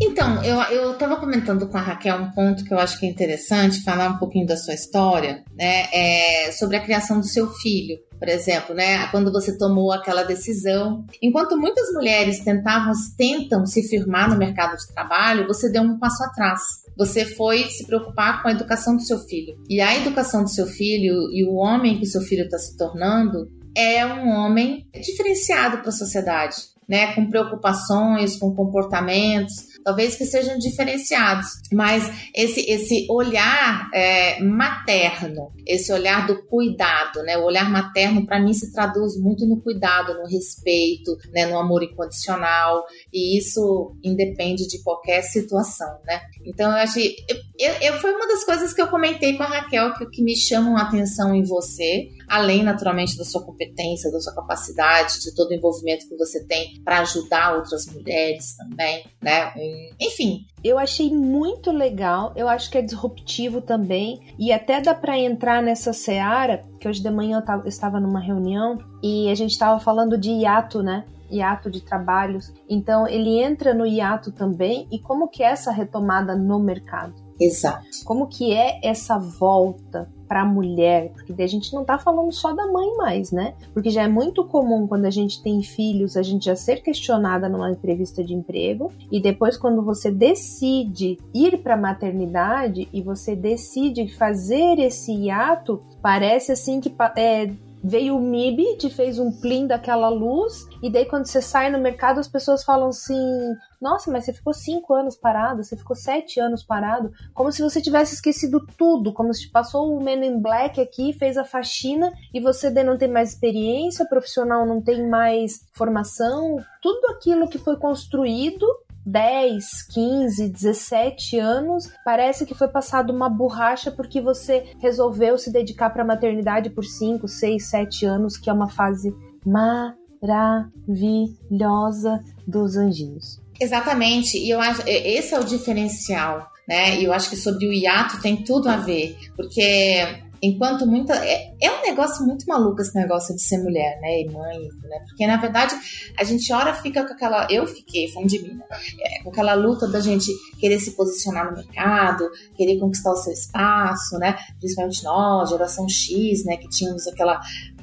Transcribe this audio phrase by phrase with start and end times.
[0.00, 3.82] Então, eu estava comentando com a Raquel um ponto que eu acho que é interessante,
[3.82, 5.86] falar um pouquinho da sua história, né?
[5.92, 9.08] É sobre a criação do seu filho por exemplo, né?
[9.08, 11.04] Quando você tomou aquela decisão.
[11.20, 16.22] Enquanto muitas mulheres tentavam, tentam se firmar no mercado de trabalho, você deu um passo
[16.22, 16.60] atrás.
[16.96, 19.60] Você foi se preocupar com a educação do seu filho.
[19.68, 23.50] E a educação do seu filho e o homem que seu filho está se tornando
[23.76, 26.54] é um homem diferenciado para a sociedade,
[26.88, 27.14] né?
[27.14, 35.92] Com preocupações, com comportamentos talvez que sejam diferenciados, mas esse, esse olhar é, materno, esse
[35.92, 37.36] olhar do cuidado, né?
[37.38, 41.46] O olhar materno para mim se traduz muito no cuidado, no respeito, né?
[41.46, 46.20] No amor incondicional e isso independe de qualquer situação, né?
[46.44, 47.14] Então eu achei,
[47.58, 50.36] eu, eu, foi uma das coisas que eu comentei com a Raquel que, que me
[50.36, 55.50] chamam a atenção em você, além naturalmente da sua competência, da sua capacidade, de todo
[55.50, 59.52] o envolvimento que você tem para ajudar outras mulheres também, né?
[60.00, 60.46] Enfim.
[60.62, 65.60] Eu achei muito legal, eu acho que é disruptivo também, e até dá para entrar
[65.60, 70.16] nessa seara, que hoje de manhã eu estava numa reunião e a gente estava falando
[70.16, 71.04] de hiato, né?
[71.32, 72.52] hiato de trabalhos.
[72.68, 77.14] Então ele entra no hiato também e como que é essa retomada no mercado?
[77.44, 77.86] Exato.
[78.04, 81.12] Como que é essa volta para a mulher?
[81.12, 83.54] Porque a gente não está falando só da mãe mais, né?
[83.74, 87.48] Porque já é muito comum quando a gente tem filhos, a gente já ser questionada
[87.48, 93.34] numa entrevista de emprego e depois quando você decide ir para a maternidade e você
[93.34, 97.50] decide fazer esse hiato, parece assim que é,
[97.82, 101.78] veio o MIB, te fez um plim daquela luz, e daí quando você sai no
[101.78, 106.38] mercado as pessoas falam assim: Nossa, mas você ficou cinco anos parado, você ficou sete
[106.38, 110.80] anos parado, como se você tivesse esquecido tudo, como se passou o Men in Black
[110.80, 116.56] aqui, fez a faxina e você não tem mais experiência profissional, não tem mais formação,
[116.80, 118.66] tudo aquilo que foi construído
[119.04, 125.90] 10, 15, 17 anos, parece que foi passado uma borracha porque você resolveu se dedicar
[125.90, 129.12] para a maternidade por 5, 6, 7 anos, que é uma fase
[129.44, 133.40] maravilhosa dos anjinhos.
[133.60, 137.00] Exatamente, e eu acho esse é o diferencial, né?
[137.00, 140.04] E eu acho que sobre o hiato tem tudo a ver, porque
[140.44, 141.14] Enquanto muita.
[141.24, 144.22] É, é, um negócio muito maluco esse negócio de ser mulher, né?
[144.22, 144.98] E mãe, né?
[145.06, 145.72] Porque na verdade
[146.18, 147.46] a gente ora fica com aquela.
[147.48, 148.64] Eu fiquei, falando de mim, né?
[149.00, 153.32] É, com aquela luta da gente querer se posicionar no mercado, querer conquistar o seu
[153.32, 154.36] espaço, né?
[154.58, 156.56] Principalmente nós, geração X, né?
[156.56, 157.40] Que tínhamos aquela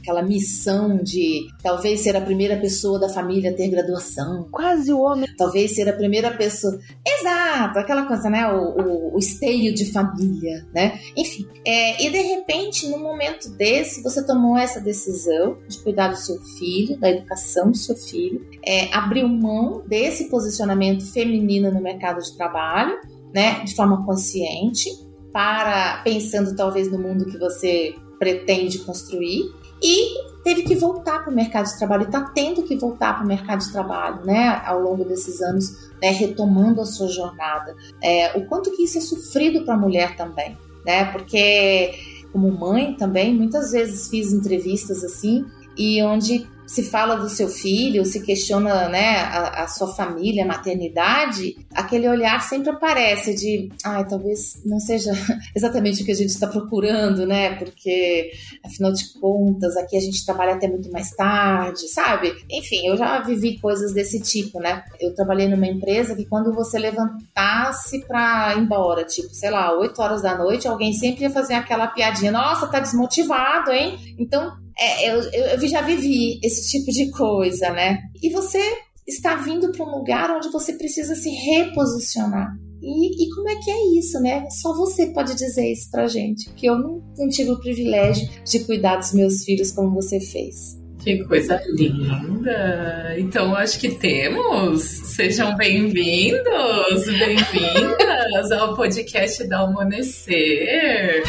[0.09, 4.47] aquela missão de talvez ser a primeira pessoa da família a ter graduação.
[4.51, 5.27] Quase o homem.
[5.37, 6.79] Talvez ser a primeira pessoa.
[7.05, 8.47] Exato, aquela coisa, né?
[8.51, 10.99] O, o, o esteio de família, né?
[11.15, 11.45] Enfim.
[11.65, 16.39] É, e de repente, num momento desse, você tomou essa decisão de cuidar do seu
[16.57, 22.35] filho, da educação do seu filho, é, abriu mão desse posicionamento feminino no mercado de
[22.35, 22.97] trabalho,
[23.33, 23.63] né?
[23.63, 24.89] De forma consciente,
[25.31, 31.35] para pensando talvez no mundo que você pretende construir e teve que voltar para o
[31.35, 35.05] mercado de trabalho, está tendo que voltar para o mercado de trabalho, né, ao longo
[35.05, 37.75] desses anos, né, retomando a sua jornada.
[38.03, 41.93] É, o quanto que isso é sofrido para a mulher também, né, porque
[42.31, 45.45] como mãe também, muitas vezes fiz entrevistas assim,
[45.77, 50.47] e onde se fala do seu filho, se questiona né, a, a, sua família, a
[50.47, 55.11] maternidade, aquele olhar sempre aparece de, ai, talvez não seja
[55.57, 57.55] exatamente o que a gente está procurando, né?
[57.55, 58.29] Porque,
[58.63, 62.35] afinal de contas, aqui a gente trabalha até muito mais tarde, sabe?
[62.47, 64.83] Enfim, eu já vivi coisas desse tipo, né?
[65.01, 69.99] Eu trabalhei numa empresa que quando você levantasse para ir embora, tipo, sei lá, 8
[69.99, 73.97] horas da noite, alguém sempre ia fazer aquela piadinha, nossa, tá desmotivado, hein?
[74.19, 75.21] Então, é, eu,
[75.53, 77.99] eu já vivi esse tipo de coisa, né?
[78.21, 78.59] E você
[79.07, 82.47] está vindo para um lugar onde você precisa se reposicionar.
[82.81, 84.47] E, e, como é que é isso, né?
[84.49, 88.95] Só você pode dizer isso pra gente, que eu não, tive o privilégio de cuidar
[88.95, 90.79] dos meus filhos como você fez.
[91.03, 93.15] Que coisa linda!
[93.17, 94.81] Então acho que temos.
[94.81, 101.23] Sejam bem-vindos, bem-vindas ao podcast da Amanhecer.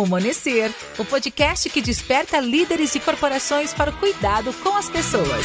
[0.00, 5.44] O Amanhecer, o podcast que desperta líderes e corporações para o cuidado com as pessoas.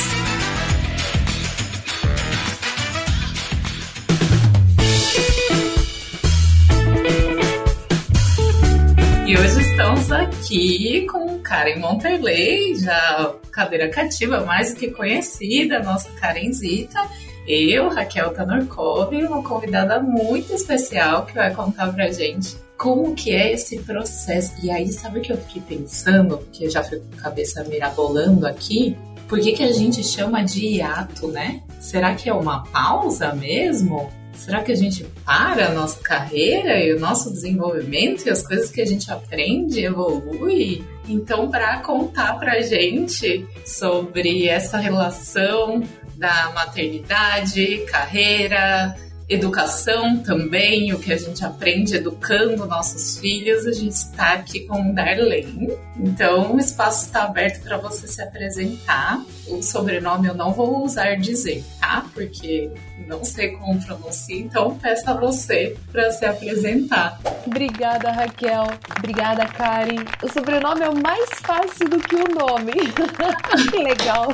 [9.28, 16.10] E hoje estamos aqui com Karen Monterley, já cadeira cativa mais do que conhecida, nossa
[16.12, 17.06] Karenzita.
[17.46, 23.54] Eu, Raquel Tanorkov, uma convidada muito especial que vai contar pra gente como que é
[23.54, 24.54] esse processo.
[24.64, 26.38] E aí, sabe o que eu fiquei pensando?
[26.38, 28.98] Porque já fui com a cabeça mirabolando aqui.
[29.28, 31.64] Por que, que a gente chama de hiato, né?
[31.80, 34.12] Será que é uma pausa mesmo?
[34.34, 38.70] Será que a gente para a nossa carreira e o nosso desenvolvimento e as coisas
[38.70, 40.84] que a gente aprende evolui?
[41.08, 45.82] Então, para contar para a gente sobre essa relação
[46.18, 48.96] da maternidade, carreira,
[49.28, 54.92] educação também, o que a gente aprende educando nossos filhos, a gente está aqui com
[54.92, 55.70] o Darlene.
[55.98, 59.24] Então, o espaço está aberto para você se apresentar.
[59.48, 62.06] O sobrenome eu não vou usar dizer, tá?
[62.14, 62.70] Porque
[63.08, 67.20] não sei como pronuncia, então peço a você para se apresentar.
[67.46, 68.68] Obrigada, Raquel.
[68.98, 70.04] Obrigada, Karen.
[70.22, 72.74] O sobrenome é mais fácil do que o nome.
[73.72, 74.28] que legal.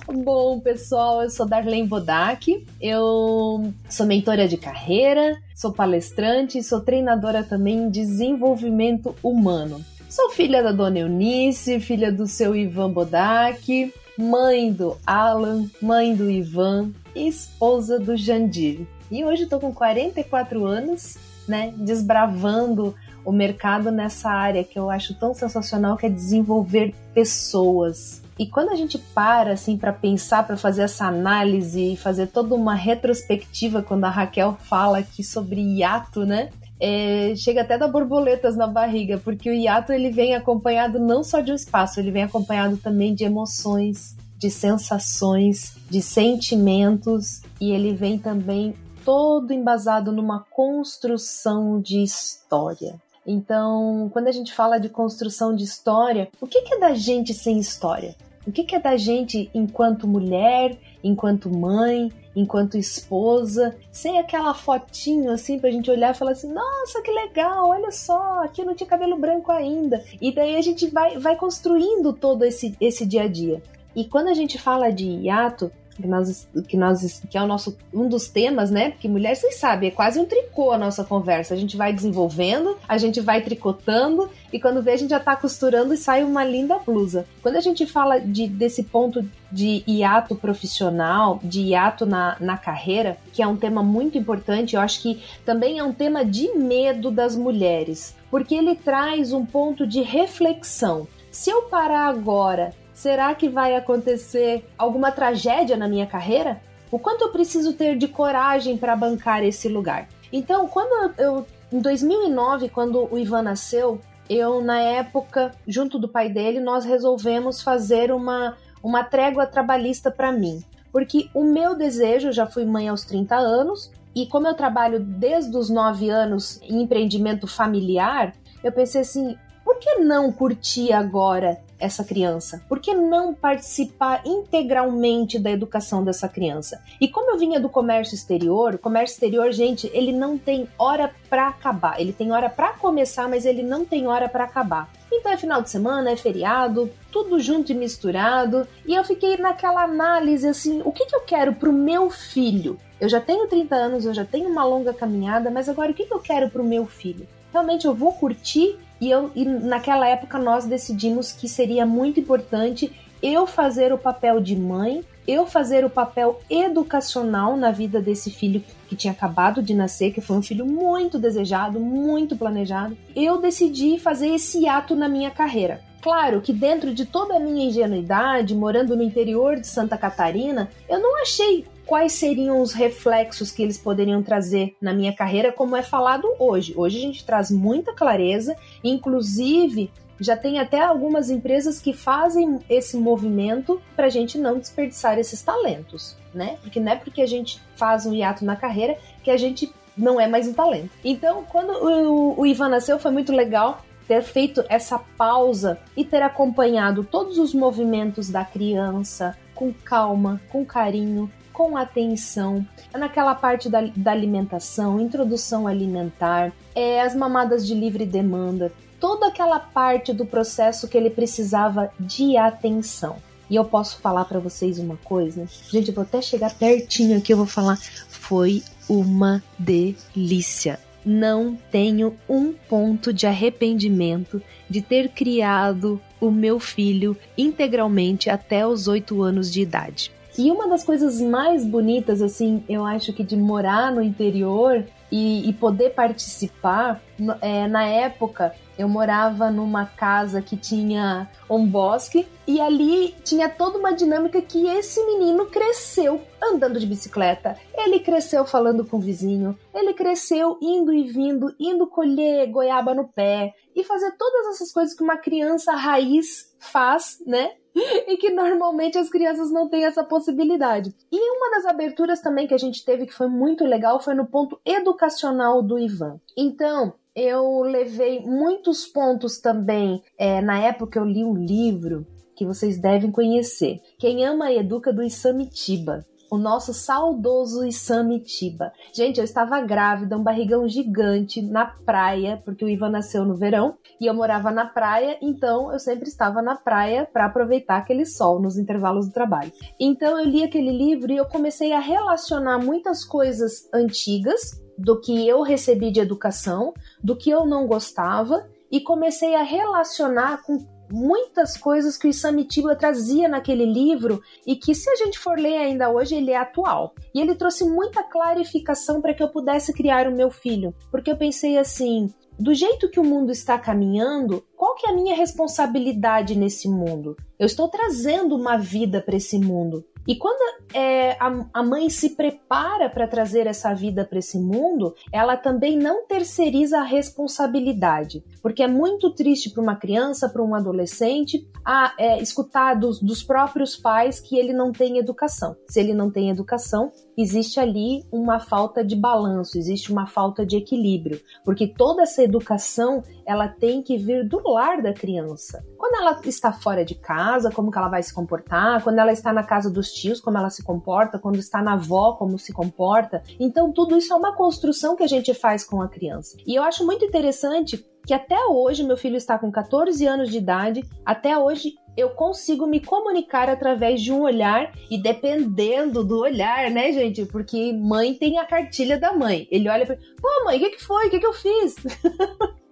[0.08, 6.82] Bom, pessoal, eu sou Darlene Bodak, eu sou mentora de carreira, sou palestrante e sou
[6.82, 9.84] treinadora também em desenvolvimento humano.
[10.10, 16.30] Sou filha da dona Eunice, filha do seu Ivan Bodak, mãe do Alan, mãe do
[16.30, 18.88] Ivan e esposa do Jandir.
[19.12, 21.18] E hoje estou com 44 anos,
[21.48, 28.25] né, desbravando o mercado nessa área que eu acho tão sensacional que é desenvolver pessoas.
[28.38, 32.54] E quando a gente para assim para pensar, para fazer essa análise e fazer toda
[32.54, 36.50] uma retrospectiva quando a Raquel fala aqui sobre hiato, né?
[36.78, 41.40] É, chega até dar borboletas na barriga, porque o hiato ele vem acompanhado não só
[41.40, 47.94] de um espaço, ele vem acompanhado também de emoções, de sensações, de sentimentos e ele
[47.94, 52.96] vem também todo embasado numa construção de história.
[53.26, 57.58] Então, quando a gente fala de construção de história, o que é da gente sem
[57.58, 58.16] história?
[58.48, 65.58] O que é da gente enquanto mulher, enquanto mãe, enquanto esposa, sem aquela fotinho assim
[65.58, 69.18] pra gente olhar e falar assim: nossa, que legal, olha só, aqui não tinha cabelo
[69.18, 70.04] branco ainda.
[70.22, 73.62] E daí a gente vai, vai construindo todo esse, esse dia a dia.
[73.96, 77.78] E quando a gente fala de hiato, que nós, que nós que é o nosso
[77.94, 78.92] um dos temas, né?
[78.92, 81.54] Porque mulher, vocês sabem, é quase um tricô a nossa conversa.
[81.54, 85.36] A gente vai desenvolvendo, a gente vai tricotando e quando vê a gente já tá
[85.36, 87.26] costurando e sai uma linda blusa.
[87.42, 93.18] Quando a gente fala de, desse ponto de hiato profissional, de hiato na, na carreira,
[93.32, 97.10] que é um tema muito importante, eu acho que também é um tema de medo
[97.10, 101.08] das mulheres, porque ele traz um ponto de reflexão.
[101.32, 102.74] Se eu parar agora
[103.06, 106.60] Será que vai acontecer alguma tragédia na minha carreira?
[106.90, 110.10] O quanto eu preciso ter de coragem para bancar esse lugar?
[110.34, 116.30] Então, quando eu, em 2009, quando o Ivan nasceu, eu na época, junto do pai
[116.30, 122.34] dele, nós resolvemos fazer uma uma trégua trabalhista para mim, porque o meu desejo, eu
[122.34, 126.82] já fui mãe aos 30 anos, e como eu trabalho desde os 9 anos em
[126.82, 132.64] empreendimento familiar, eu pensei assim, por que não curtir agora essa criança?
[132.68, 136.82] Por que não participar integralmente da educação dessa criança?
[137.00, 141.14] E como eu vinha do comércio exterior, o comércio exterior, gente, ele não tem hora
[141.30, 142.00] para acabar.
[142.00, 144.90] Ele tem hora para começar, mas ele não tem hora para acabar.
[145.12, 148.68] Então é final de semana, é feriado, tudo junto e misturado.
[148.86, 152.78] E eu fiquei naquela análise assim: o que, que eu quero pro meu filho?
[153.00, 156.06] Eu já tenho 30 anos, eu já tenho uma longa caminhada, mas agora o que,
[156.06, 157.28] que eu quero pro meu filho?
[157.52, 162.92] Realmente eu vou curtir e, eu, e naquela época nós decidimos que seria muito importante
[163.22, 168.64] eu fazer o papel de mãe, eu fazer o papel educacional na vida desse filho
[168.88, 172.96] que tinha acabado de nascer, que foi um filho muito desejado, muito planejado.
[173.16, 175.82] Eu decidi fazer esse ato na minha carreira.
[176.02, 181.00] Claro que dentro de toda a minha ingenuidade, morando no interior de Santa Catarina, eu
[181.00, 185.84] não achei quais seriam os reflexos que eles poderiam trazer na minha carreira, como é
[185.84, 186.74] falado hoje.
[186.76, 192.98] Hoje a gente traz muita clareza, inclusive já tem até algumas empresas que fazem esse
[192.98, 196.58] movimento para a gente não desperdiçar esses talentos, né?
[196.62, 200.20] Porque não é porque a gente faz um hiato na carreira que a gente não
[200.20, 200.92] é mais um talento.
[201.04, 206.22] Então, quando o, o Ivan nasceu, foi muito legal ter feito essa pausa e ter
[206.22, 213.82] acompanhado todos os movimentos da criança com calma, com carinho, com atenção, naquela parte da,
[213.96, 220.88] da alimentação, introdução alimentar, é, as mamadas de livre demanda, toda aquela parte do processo
[220.88, 223.16] que ele precisava de atenção.
[223.50, 227.32] E eu posso falar para vocês uma coisa, gente, eu vou até chegar pertinho aqui,
[227.32, 230.78] eu vou falar, foi uma delícia.
[231.06, 238.88] Não tenho um ponto de arrependimento de ter criado o meu filho integralmente até os
[238.88, 240.15] oito anos de idade.
[240.38, 245.50] E uma das coisas mais bonitas, assim, eu acho que de morar no interior e,
[245.50, 247.02] e poder participar.
[247.42, 253.78] É, na época, eu morava numa casa que tinha um bosque e ali tinha toda
[253.78, 257.58] uma dinâmica que esse menino cresceu andando de bicicleta.
[257.74, 263.08] Ele cresceu falando com o vizinho, ele cresceu indo e vindo, indo colher goiaba no
[263.08, 267.52] pé e fazer todas essas coisas que uma criança raiz faz, né?
[267.76, 270.96] e que normalmente as crianças não têm essa possibilidade.
[271.12, 274.26] E uma das aberturas também que a gente teve que foi muito legal foi no
[274.26, 276.20] ponto educacional do Ivan.
[276.38, 280.04] Então, eu levei muitos pontos também.
[280.18, 282.06] É, na época eu li um livro
[282.36, 283.80] que vocês devem conhecer.
[283.98, 288.72] Quem ama educa do Isamitiba o nosso saudoso Isamitiba.
[288.94, 293.78] Gente, eu estava grávida, um barrigão gigante na praia, porque o Ivan nasceu no verão
[294.02, 298.42] e eu morava na praia, então eu sempre estava na praia para aproveitar aquele sol
[298.42, 299.52] nos intervalos do trabalho.
[299.80, 305.26] Então eu li aquele livro e eu comecei a relacionar muitas coisas antigas do que
[305.28, 306.74] eu recebi de educação,
[307.06, 310.58] do que eu não gostava e comecei a relacionar com
[310.92, 315.58] muitas coisas que o Isamitiba trazia naquele livro e que, se a gente for ler
[315.58, 316.96] ainda hoje, ele é atual.
[317.14, 321.16] E ele trouxe muita clarificação para que eu pudesse criar o meu filho, porque eu
[321.16, 326.36] pensei assim: do jeito que o mundo está caminhando, qual que é a minha responsabilidade
[326.36, 327.16] nesse mundo?
[327.38, 329.86] Eu estou trazendo uma vida para esse mundo.
[330.08, 330.40] E quando
[330.74, 335.78] é, a, a mãe se prepara para trazer essa vida para esse mundo, ela também
[335.78, 338.24] não terceiriza a responsabilidade.
[338.42, 343.24] Porque é muito triste para uma criança, para um adolescente, a, é, escutar dos, dos
[343.24, 345.56] próprios pais que ele não tem educação.
[345.68, 350.58] Se ele não tem educação, existe ali uma falta de balanço, existe uma falta de
[350.58, 351.20] equilíbrio.
[351.44, 355.66] Porque toda essa educação ela tem que vir do lar da criança.
[355.78, 358.84] Quando ela está fora de casa, como que ela vai se comportar?
[358.84, 361.18] Quando ela está na casa dos tios, como ela se comporta?
[361.18, 363.24] Quando está na avó, como se comporta?
[363.40, 366.38] Então, tudo isso é uma construção que a gente faz com a criança.
[366.46, 370.38] E eu acho muito interessante que até hoje, meu filho está com 14 anos de
[370.38, 376.70] idade, até hoje eu consigo me comunicar através de um olhar e dependendo do olhar,
[376.70, 377.26] né, gente?
[377.26, 379.48] Porque mãe tem a cartilha da mãe.
[379.50, 381.08] Ele olha para, pô, mãe, o que, que foi?
[381.08, 381.76] O que, que eu fiz?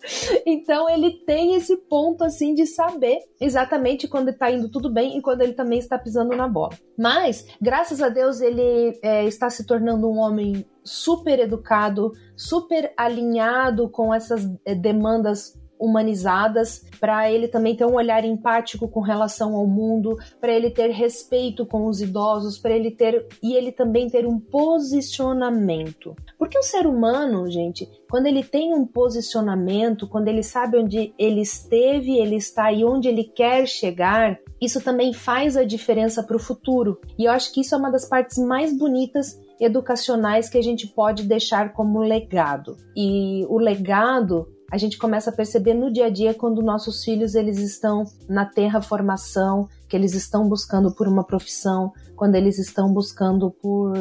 [0.45, 5.21] Então ele tem esse ponto assim de saber exatamente quando está indo tudo bem e
[5.21, 6.77] quando ele também está pisando na bola.
[6.97, 13.89] Mas, graças a Deus, ele é, está se tornando um homem super educado, super alinhado
[13.89, 15.53] com essas é, demandas
[15.83, 20.91] humanizadas, para ele também ter um olhar empático com relação ao mundo, para ele ter
[20.91, 26.15] respeito com os idosos, para ele ter e ele também ter um posicionamento.
[26.39, 31.41] Porque o ser humano, gente, quando ele tem um posicionamento, quando ele sabe onde ele
[31.41, 36.39] esteve, ele está e onde ele quer chegar, isso também faz a diferença para o
[36.39, 37.01] futuro.
[37.19, 40.87] E eu acho que isso é uma das partes mais bonitas educacionais que a gente
[40.87, 42.77] pode deixar como legado.
[42.95, 47.35] E o legado a gente começa a perceber no dia a dia quando nossos filhos
[47.35, 52.91] eles estão na terra formação, que eles estão buscando por uma profissão, quando eles estão
[52.91, 53.93] buscando por,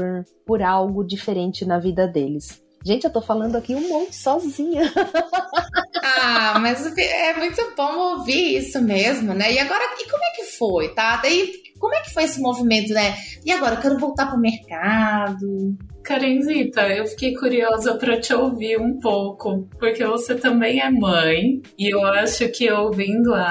[0.47, 2.62] por algo diferente na vida deles.
[2.85, 4.92] Gente, eu tô falando aqui um monte sozinha.
[6.04, 9.52] Ah, mas é muito bom ouvir isso mesmo, né?
[9.52, 11.16] E agora, e como é que foi, tá?
[11.19, 11.52] Daí,
[11.83, 13.17] como é que foi esse movimento, né?
[13.45, 15.77] E agora, eu quero voltar pro mercado.
[16.05, 21.93] Karenzita, eu fiquei curiosa para te ouvir um pouco, porque você também é mãe, e
[21.93, 23.43] eu acho que ouvindo a,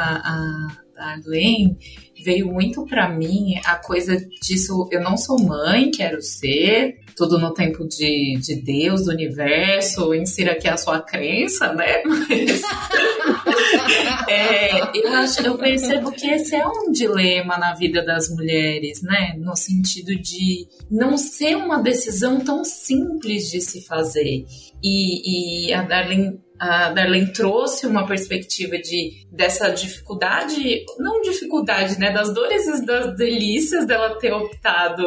[0.97, 1.77] a Arlene,
[2.23, 7.53] veio muito para mim a coisa disso, eu não sou mãe, quero ser, tudo no
[7.53, 12.03] tempo de, de Deus, do universo, insira aqui a sua crença, né?
[12.07, 12.61] Mas
[14.29, 19.35] é, eu, acho, eu percebo que esse é um dilema na vida das mulheres, né?
[19.37, 24.45] No sentido de não ser uma decisão tão simples de se fazer.
[24.83, 32.11] E, e a Darlene a Darlene trouxe uma perspectiva de dessa dificuldade, não dificuldade, né,
[32.11, 35.03] das dores e das delícias dela ter optado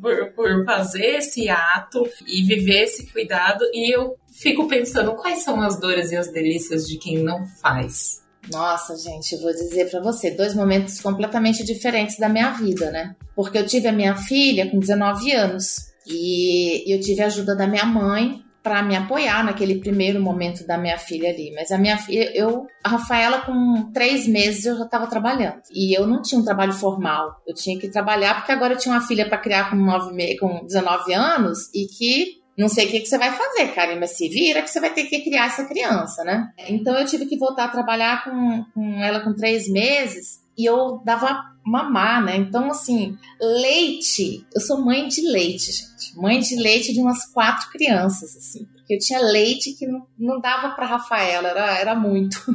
[0.00, 3.64] por, por fazer esse ato e viver esse cuidado.
[3.72, 8.22] E eu fico pensando quais são as dores e as delícias de quem não faz.
[8.48, 13.16] Nossa, gente, vou dizer para você, dois momentos completamente diferentes da minha vida, né?
[13.34, 17.66] Porque eu tive a minha filha com 19 anos e eu tive a ajuda da
[17.66, 21.52] minha mãe para me apoiar naquele primeiro momento da minha filha ali.
[21.54, 25.60] Mas a minha filha, eu, a Rafaela, com três meses eu já estava trabalhando.
[25.70, 27.36] E eu não tinha um trabalho formal.
[27.46, 30.64] Eu tinha que trabalhar porque agora eu tinha uma filha para criar com, nove, com
[30.64, 34.28] 19 anos e que não sei o que, que você vai fazer, Karen, mas se
[34.30, 36.48] vira que você vai ter que criar essa criança, né?
[36.68, 41.00] Então eu tive que voltar a trabalhar com, com ela com três meses e eu
[41.04, 42.36] dava mamar, né?
[42.36, 44.46] Então, assim, leite.
[44.54, 46.16] Eu sou mãe de leite, gente.
[46.16, 48.66] Mãe de leite de umas quatro crianças, assim.
[48.74, 52.38] Porque eu tinha leite que não, não dava para Rafaela, era, era muito.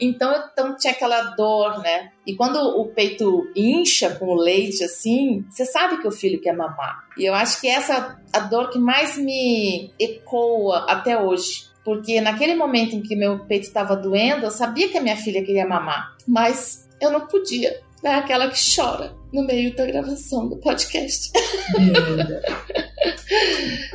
[0.00, 2.10] Então, eu então, tinha aquela dor, né?
[2.26, 6.56] E quando o peito incha com o leite, assim, você sabe que o filho quer
[6.56, 7.04] mamar.
[7.16, 11.70] E eu acho que essa a dor que mais me ecoa até hoje.
[11.84, 15.44] Porque naquele momento em que meu peito estava doendo, eu sabia que a minha filha
[15.44, 16.16] queria mamar.
[16.26, 21.30] Mas eu não podia é aquela que chora no meio da gravação do podcast.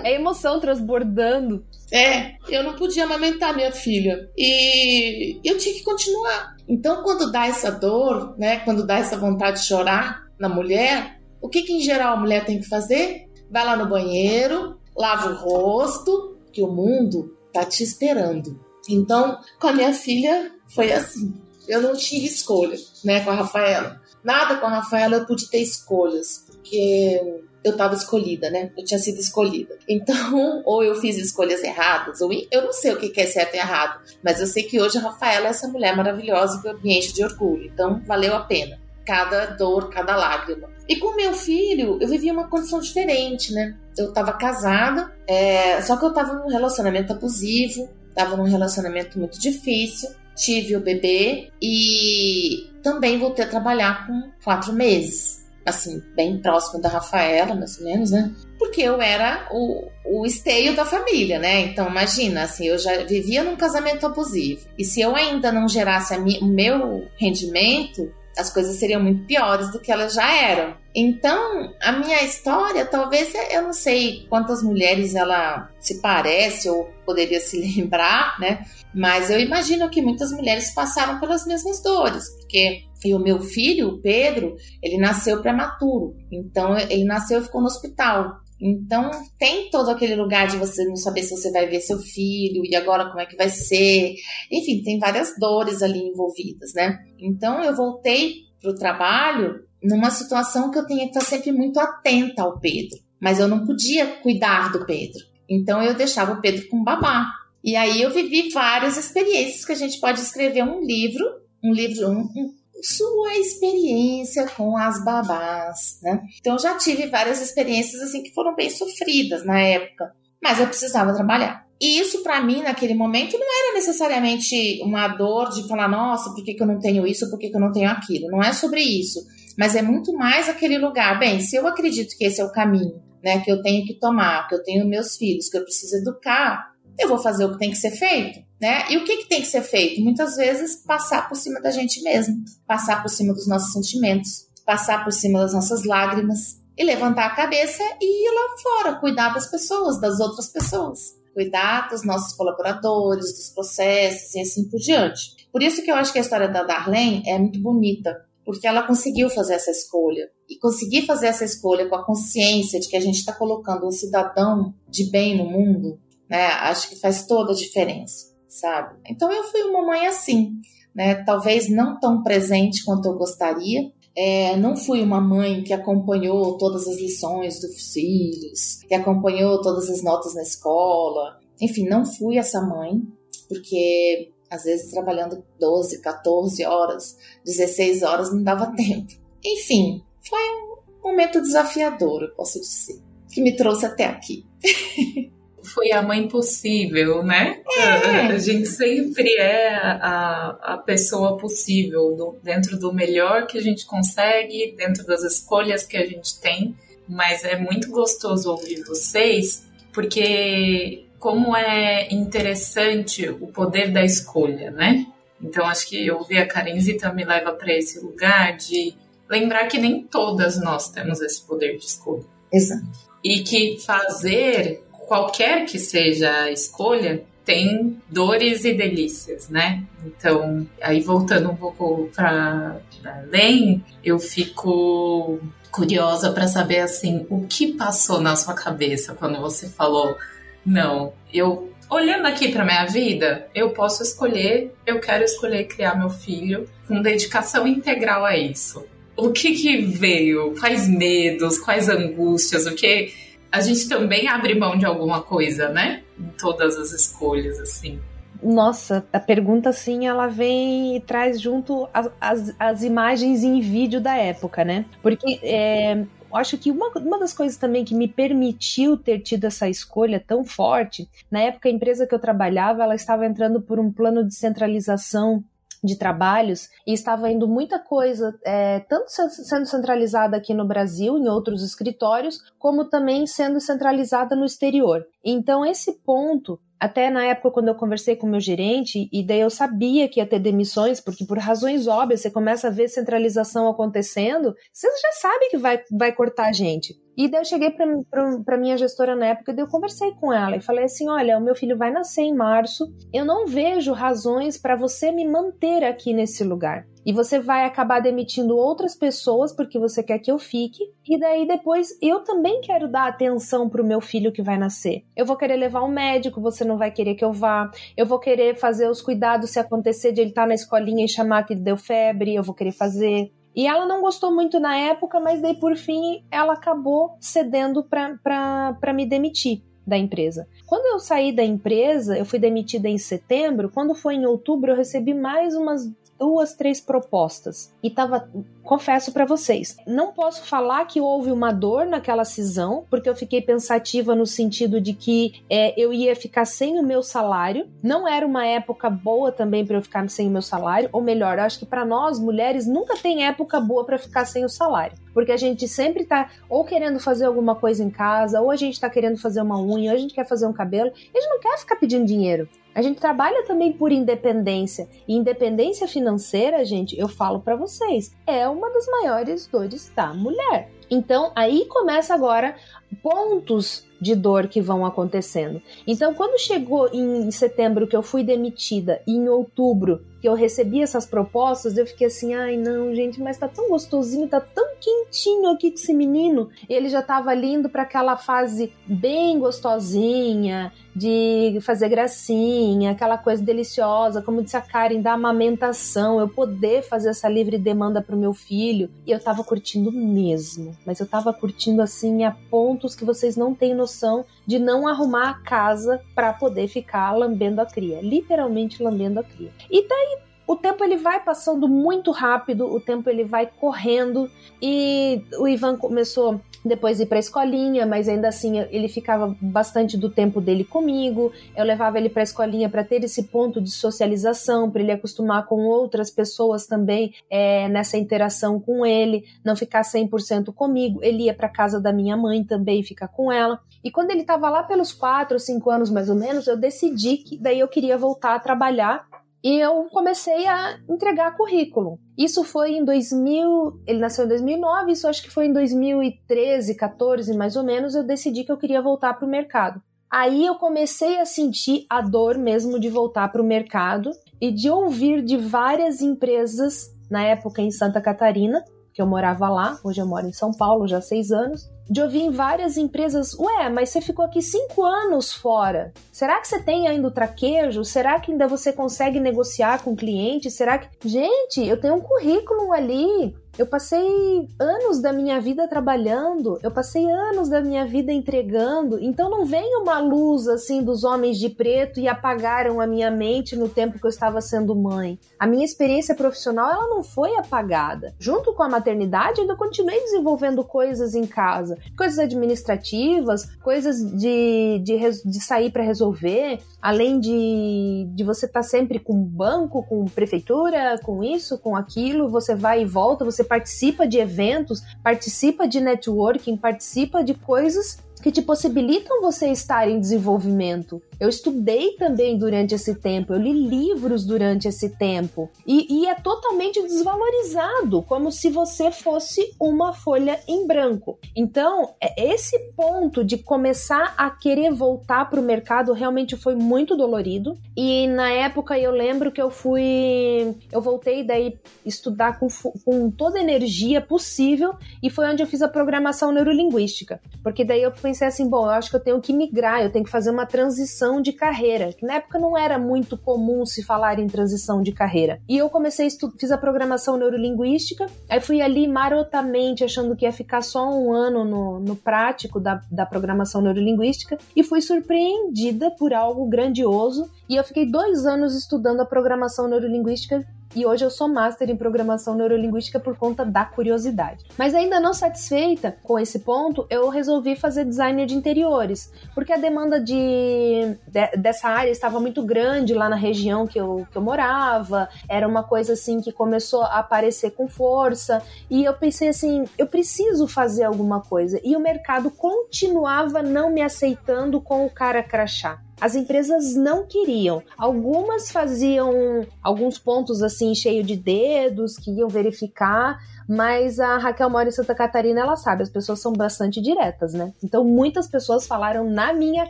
[0.04, 1.66] é emoção transbordando.
[1.92, 6.56] É, eu não podia amamentar minha filha e eu tinha que continuar.
[6.68, 11.50] Então, quando dá essa dor, né, quando dá essa vontade de chorar na mulher, o
[11.50, 13.28] que, que em geral a mulher tem que fazer?
[13.52, 18.58] Vai lá no banheiro, lava o rosto, que o mundo tá te esperando.
[18.90, 21.34] Então, com a minha filha foi assim
[21.68, 24.02] eu não tinha escolha, né, com a Rafaela.
[24.24, 27.22] Nada com a Rafaela eu pude ter escolhas, porque
[27.64, 28.72] eu estava escolhida, né?
[28.78, 29.78] Eu tinha sido escolhida.
[29.88, 33.58] Então, ou eu fiz escolhas erradas, ou eu não sei o que é certo e
[33.58, 37.14] errado, mas eu sei que hoje a Rafaela é essa mulher maravilhosa que me enche
[37.14, 37.66] de orgulho.
[37.66, 38.80] Então, valeu a pena.
[39.06, 40.70] Cada dor, cada lágrima.
[40.88, 43.78] E com meu filho, eu vivia uma condição diferente, né?
[43.98, 45.82] Eu estava casada, é...
[45.82, 51.52] só que eu estava num relacionamento abusivo, estava num relacionamento muito difícil tive o bebê
[51.62, 55.46] e também voltei a trabalhar com quatro meses.
[55.66, 58.34] Assim, bem próximo da Rafaela, mais ou menos, né?
[58.58, 61.60] Porque eu era o, o esteio da família, né?
[61.60, 64.66] Então, imagina, assim, eu já vivia num casamento abusivo.
[64.78, 69.80] E se eu ainda não gerasse o meu rendimento, as coisas seriam muito piores do
[69.80, 70.76] que elas já eram.
[70.96, 77.40] Então, a minha história, talvez eu não sei quantas mulheres ela se parece ou poderia
[77.40, 78.66] se lembrar, né?
[78.98, 83.90] Mas eu imagino que muitas mulheres passaram pelas mesmas dores, porque e o meu filho,
[83.90, 86.16] o Pedro, ele nasceu prematuro.
[86.32, 88.40] Então, ele nasceu e ficou no hospital.
[88.60, 92.64] Então, tem todo aquele lugar de você não saber se você vai ver seu filho
[92.66, 94.16] e agora como é que vai ser.
[94.52, 96.98] Enfim, tem várias dores ali envolvidas, né?
[97.20, 101.80] Então, eu voltei para o trabalho numa situação que eu tinha que estar sempre muito
[101.80, 102.98] atenta ao Pedro.
[103.22, 105.24] Mas eu não podia cuidar do Pedro.
[105.48, 107.28] Então, eu deixava o Pedro com babá.
[107.68, 111.26] E aí eu vivi várias experiências que a gente pode escrever um livro,
[111.62, 116.22] um livro, um, um sua experiência com as babás, né?
[116.40, 121.14] Então já tive várias experiências assim que foram bem sofridas na época, mas eu precisava
[121.14, 121.68] trabalhar.
[121.82, 126.46] E isso para mim naquele momento não era necessariamente uma dor de falar, nossa, por
[126.46, 128.30] que, que eu não tenho isso, por que, que eu não tenho aquilo?
[128.30, 129.20] Não é sobre isso,
[129.58, 131.20] mas é muito mais aquele lugar.
[131.20, 134.48] Bem, se eu acredito que esse é o caminho, né, que eu tenho que tomar,
[134.48, 137.70] que eu tenho meus filhos, que eu preciso educar, eu vou fazer o que tem
[137.70, 138.86] que ser feito, né?
[138.90, 140.02] E o que, que tem que ser feito?
[140.02, 145.04] Muitas vezes passar por cima da gente mesmo, passar por cima dos nossos sentimentos, passar
[145.04, 149.50] por cima das nossas lágrimas e levantar a cabeça e ir lá fora, cuidar das
[149.50, 155.48] pessoas, das outras pessoas, cuidar dos nossos colaboradores, dos processos e assim por diante.
[155.52, 158.84] Por isso que eu acho que a história da Darlene é muito bonita, porque ela
[158.84, 160.30] conseguiu fazer essa escolha.
[160.50, 163.92] E conseguir fazer essa escolha com a consciência de que a gente está colocando um
[163.92, 166.46] cidadão de bem no mundo né?
[166.48, 169.00] Acho que faz toda a diferença, sabe?
[169.08, 170.54] Então eu fui uma mãe assim,
[170.94, 171.24] né?
[171.24, 173.92] Talvez não tão presente quanto eu gostaria.
[174.16, 179.90] É, não fui uma mãe que acompanhou todas as lições dos filhos, que acompanhou todas
[179.90, 181.40] as notas na escola.
[181.62, 183.00] Enfim, não fui essa mãe,
[183.48, 189.14] porque às vezes trabalhando 12, 14 horas, 16 horas não dava tempo.
[189.46, 194.46] Enfim, foi um momento desafiador, eu posso dizer, que me trouxe até aqui.
[195.68, 197.62] foi a mãe possível, né?
[197.78, 198.28] É.
[198.28, 203.86] A gente sempre é a, a pessoa possível, do, dentro do melhor que a gente
[203.86, 206.76] consegue, dentro das escolhas que a gente tem.
[207.08, 215.06] Mas é muito gostoso ouvir vocês, porque como é interessante o poder da escolha, né?
[215.42, 218.94] Então acho que ouvir a Karenzita me leva para esse lugar de
[219.30, 222.26] lembrar que nem todas nós temos esse poder de escolha.
[222.52, 222.86] Exato.
[223.24, 229.82] E que fazer qualquer que seja a escolha, tem dores e delícias, né?
[230.06, 235.40] Então, aí voltando um pouco para além, eu fico
[235.72, 240.18] curiosa para saber assim, o que passou na sua cabeça quando você falou:
[240.66, 246.10] "Não, eu olhando aqui para minha vida, eu posso escolher, eu quero escolher criar meu
[246.10, 248.86] filho com dedicação integral a isso".
[249.16, 250.54] O que que veio?
[250.60, 253.14] Quais medos, quais angústias, o que
[253.52, 256.04] a gente também abre mão de alguma coisa, né?
[256.20, 258.00] Em todas as escolhas, assim.
[258.42, 264.00] Nossa, a pergunta sim, ela vem e traz junto as, as, as imagens em vídeo
[264.00, 264.86] da época, né?
[265.02, 269.68] Porque é, acho que uma, uma das coisas também que me permitiu ter tido essa
[269.68, 273.92] escolha tão forte, na época a empresa que eu trabalhava, ela estava entrando por um
[273.92, 275.44] plano de centralização
[275.88, 281.28] de trabalhos e estava indo muita coisa, é, tanto sendo centralizada aqui no Brasil, em
[281.28, 285.04] outros escritórios, como também sendo centralizada no exterior.
[285.24, 289.50] Então, esse ponto até na época quando eu conversei com meu gerente, e daí eu
[289.50, 294.56] sabia que ia ter demissões, porque por razões óbvias, você começa a ver centralização acontecendo,
[294.72, 296.96] você já sabe que vai, vai cortar a gente.
[297.18, 300.62] E daí eu cheguei para minha gestora na época e eu conversei com ela e
[300.62, 304.76] falei assim: olha, o meu filho vai nascer em março, eu não vejo razões para
[304.76, 306.86] você me manter aqui nesse lugar.
[307.08, 310.84] E você vai acabar demitindo outras pessoas porque você quer que eu fique.
[311.08, 315.06] E daí depois eu também quero dar atenção para o meu filho que vai nascer.
[315.16, 317.72] Eu vou querer levar um médico, você não vai querer que eu vá.
[317.96, 321.08] Eu vou querer fazer os cuidados se acontecer de ele estar tá na escolinha e
[321.08, 323.32] chamar que ele deu febre, eu vou querer fazer.
[323.58, 328.94] E ela não gostou muito na época, mas daí por fim ela acabou cedendo para
[328.94, 330.48] me demitir da empresa.
[330.68, 333.72] Quando eu saí da empresa, eu fui demitida em setembro.
[333.74, 337.74] Quando foi em outubro, eu recebi mais umas duas, três propostas.
[337.82, 338.30] E tava,
[338.64, 343.42] confesso para vocês, não posso falar que houve uma dor naquela cisão, porque eu fiquei
[343.42, 347.68] pensativa no sentido de que é, eu ia ficar sem o meu salário.
[347.82, 351.40] Não era uma época boa também para eu ficar sem o meu salário, ou melhor,
[351.40, 355.32] acho que para nós mulheres nunca tem época boa para ficar sem o salário, porque
[355.32, 358.90] a gente sempre tá ou querendo fazer alguma coisa em casa, ou a gente tá
[358.90, 361.58] querendo fazer uma unha, ou a gente quer fazer um cabelo, a gente não quer
[361.58, 362.48] ficar pedindo dinheiro.
[362.78, 364.88] A gente trabalha também por independência.
[365.08, 370.70] E independência financeira, gente, eu falo para vocês, é uma das maiores dores da mulher.
[370.88, 372.56] Então, aí começa agora
[373.02, 375.60] pontos de dor que vão acontecendo.
[375.88, 380.82] Então, quando chegou em setembro que eu fui demitida, e em outubro que eu recebi
[380.82, 385.50] essas propostas, eu fiquei assim, ai não, gente, mas tá tão gostosinho, tá tão quentinho
[385.50, 386.50] aqui com esse menino.
[386.68, 394.22] Ele já tava lindo para aquela fase bem gostosinha, de fazer gracinha, aquela coisa deliciosa,
[394.22, 398.90] como disse a Karen, da amamentação, eu poder fazer essa livre demanda pro meu filho.
[399.06, 403.54] E eu tava curtindo mesmo, mas eu tava curtindo assim a pontos que vocês não
[403.54, 409.20] têm noção de não arrumar a casa para poder ficar lambendo a cria, literalmente lambendo
[409.20, 409.52] a cria.
[409.70, 414.32] E daí o tempo ele vai passando muito rápido, o tempo ele vai correndo
[414.62, 419.98] e o Ivan começou depois ir para a escolinha, mas ainda assim ele ficava bastante
[419.98, 421.32] do tempo dele comigo.
[421.56, 425.46] Eu levava ele para a escolinha para ter esse ponto de socialização, para ele acostumar
[425.46, 431.00] com outras pessoas também é, nessa interação com ele, não ficar 100% comigo.
[431.04, 433.60] Ele ia para casa da minha mãe também ficar com ela.
[433.84, 437.18] E quando ele estava lá pelos 4 ou 5 anos mais ou menos, eu decidi
[437.18, 439.08] que daí eu queria voltar a trabalhar
[439.44, 442.00] e eu comecei a entregar currículo.
[442.18, 447.38] Isso foi em 2000, ele nasceu em 2009, isso acho que foi em 2013, 14
[447.38, 449.82] mais ou menos, eu decidi que eu queria voltar para o mercado.
[450.10, 454.70] Aí eu comecei a sentir a dor mesmo de voltar para o mercado e de
[454.70, 460.08] ouvir de várias empresas, na época em Santa Catarina, que eu morava lá, hoje eu
[460.08, 463.90] moro em São Paulo já há seis anos, de ouvir em várias empresas, ué, mas
[463.90, 465.94] você ficou aqui cinco anos fora.
[466.12, 467.84] Será que você tem ainda o traquejo?
[467.86, 470.52] Será que ainda você consegue negociar com o cliente?
[470.52, 470.88] Será que.
[471.08, 477.10] Gente, eu tenho um currículo ali eu passei anos da minha vida trabalhando, eu passei
[477.10, 482.00] anos da minha vida entregando, então não vem uma luz assim dos homens de preto
[482.00, 485.20] e apagaram a minha mente no tempo que eu estava sendo mãe.
[485.40, 488.14] A minha experiência profissional ela não foi apagada.
[488.20, 494.98] Junto com a maternidade, ainda continuei desenvolvendo coisas em casa, coisas administrativas, coisas de, de,
[495.26, 501.00] de sair para resolver, além de, de você estar tá sempre com banco, com prefeitura,
[501.04, 506.58] com isso, com aquilo, você vai e volta, você participa de eventos, participa de networking,
[506.58, 511.02] participa de coisas que te possibilitam você estar em desenvolvimento.
[511.20, 515.50] Eu estudei também durante esse tempo, eu li livros durante esse tempo.
[515.66, 521.18] E, e, é totalmente desvalorizado, como se você fosse uma folha em branco.
[521.36, 526.96] Então, é, esse ponto de começar a querer voltar para o mercado realmente foi muito
[526.96, 527.58] dolorido.
[527.76, 530.56] E na época eu lembro que eu fui.
[530.72, 532.48] Eu voltei daí estudar com,
[532.86, 537.20] com toda a energia possível, e foi onde eu fiz a programação neurolinguística.
[537.42, 540.06] Porque daí eu pensei assim: bom, eu acho que eu tenho que migrar, eu tenho
[540.06, 543.84] que fazer uma transição transição de carreira, que na época não era muito comum se
[543.84, 545.40] falar em transição de carreira.
[545.48, 550.32] E eu comecei a fiz a programação neurolinguística, aí fui ali marotamente achando que ia
[550.32, 556.14] ficar só um ano no, no prático da, da programação neurolinguística e fui surpreendida por
[556.14, 560.46] algo grandioso e eu fiquei dois anos estudando a programação neurolinguística
[560.78, 564.46] e hoje eu sou master em programação neurolinguística por conta da curiosidade.
[564.56, 569.58] Mas ainda não satisfeita com esse ponto, eu resolvi fazer designer de interiores, porque a
[569.58, 574.22] demanda de, de, dessa área estava muito grande lá na região que eu, que eu
[574.22, 579.66] morava, era uma coisa assim que começou a aparecer com força, e eu pensei assim,
[579.80, 585.24] eu preciso fazer alguma coisa, e o mercado continuava não me aceitando com o cara
[585.24, 587.62] crachá as empresas não queriam.
[587.78, 594.68] Algumas faziam alguns pontos assim cheio de dedos que iam verificar, mas a Raquel mora
[594.68, 597.54] em Santa Catarina, ela sabe, as pessoas são bastante diretas, né?
[597.64, 599.70] Então muitas pessoas falaram na minha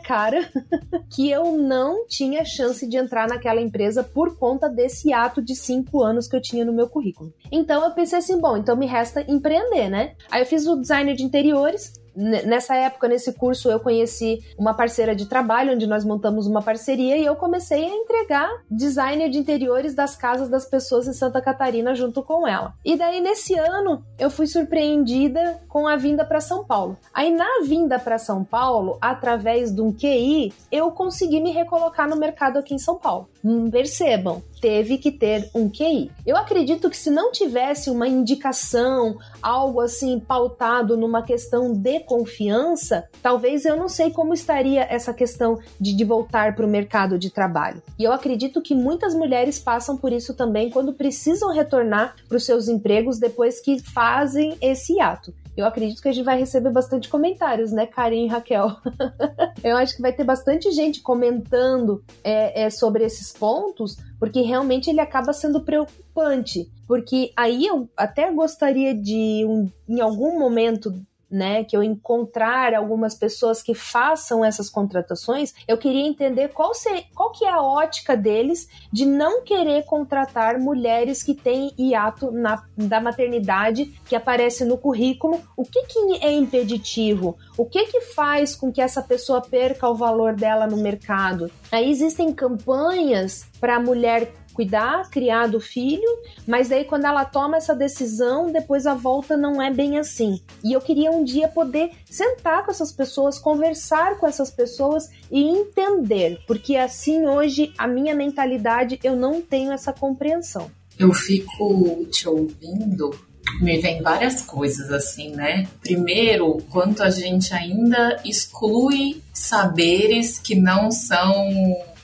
[0.00, 0.50] cara
[1.14, 6.02] que eu não tinha chance de entrar naquela empresa por conta desse ato de cinco
[6.02, 7.32] anos que eu tinha no meu currículo.
[7.52, 10.14] Então eu pensei assim, bom, então me resta empreender, né?
[10.30, 15.14] Aí eu fiz o designer de interiores, nessa época, nesse curso, eu conheci uma parceira
[15.14, 19.94] de trabalho, onde nós montamos uma parceria e eu comecei a entregar designer de interiores
[19.94, 22.74] das casas das pessoas em Santa Catarina junto com ela.
[22.84, 26.96] E daí, nesse ano, eu fui surpreendida com a vinda para São Paulo.
[27.14, 32.16] Aí, na vinda para São Paulo, através de um QI, eu consegui me recolocar no
[32.16, 33.28] mercado aqui em São Paulo.
[33.44, 36.10] Hum, percebam, teve que ter um QI.
[36.26, 43.08] Eu acredito que se não tivesse uma indicação, algo assim pautado numa questão de confiança,
[43.22, 47.30] talvez eu não sei como estaria essa questão de, de voltar para o mercado de
[47.30, 47.82] trabalho.
[47.98, 52.44] E eu acredito que muitas mulheres passam por isso também quando precisam retornar para os
[52.44, 55.32] seus empregos depois que fazem esse ato.
[55.58, 58.76] Eu acredito que a gente vai receber bastante comentários, né, Karen e Raquel?
[59.64, 64.88] eu acho que vai ter bastante gente comentando é, é, sobre esses pontos, porque realmente
[64.88, 66.70] ele acaba sendo preocupante.
[66.86, 70.94] Porque aí eu até gostaria de, um, em algum momento
[71.30, 77.04] né, que eu encontrar algumas pessoas que façam essas contratações, eu queria entender qual, ser,
[77.14, 82.64] qual que é a ótica deles de não querer contratar mulheres que têm hiato na,
[82.76, 88.54] da maternidade que aparece no currículo, o que, que é impeditivo, o que que faz
[88.54, 91.50] com que essa pessoa perca o valor dela no mercado.
[91.70, 97.58] Aí existem campanhas para a mulher cuidar, criar do filho, mas daí quando ela toma
[97.58, 100.40] essa decisão, depois a volta não é bem assim.
[100.64, 105.44] E eu queria um dia poder sentar com essas pessoas, conversar com essas pessoas e
[105.44, 110.68] entender, porque assim hoje a minha mentalidade eu não tenho essa compreensão.
[110.98, 113.16] Eu fico te ouvindo
[113.60, 115.66] me vem várias coisas assim, né?
[115.80, 121.48] Primeiro, quanto a gente ainda exclui saberes que não são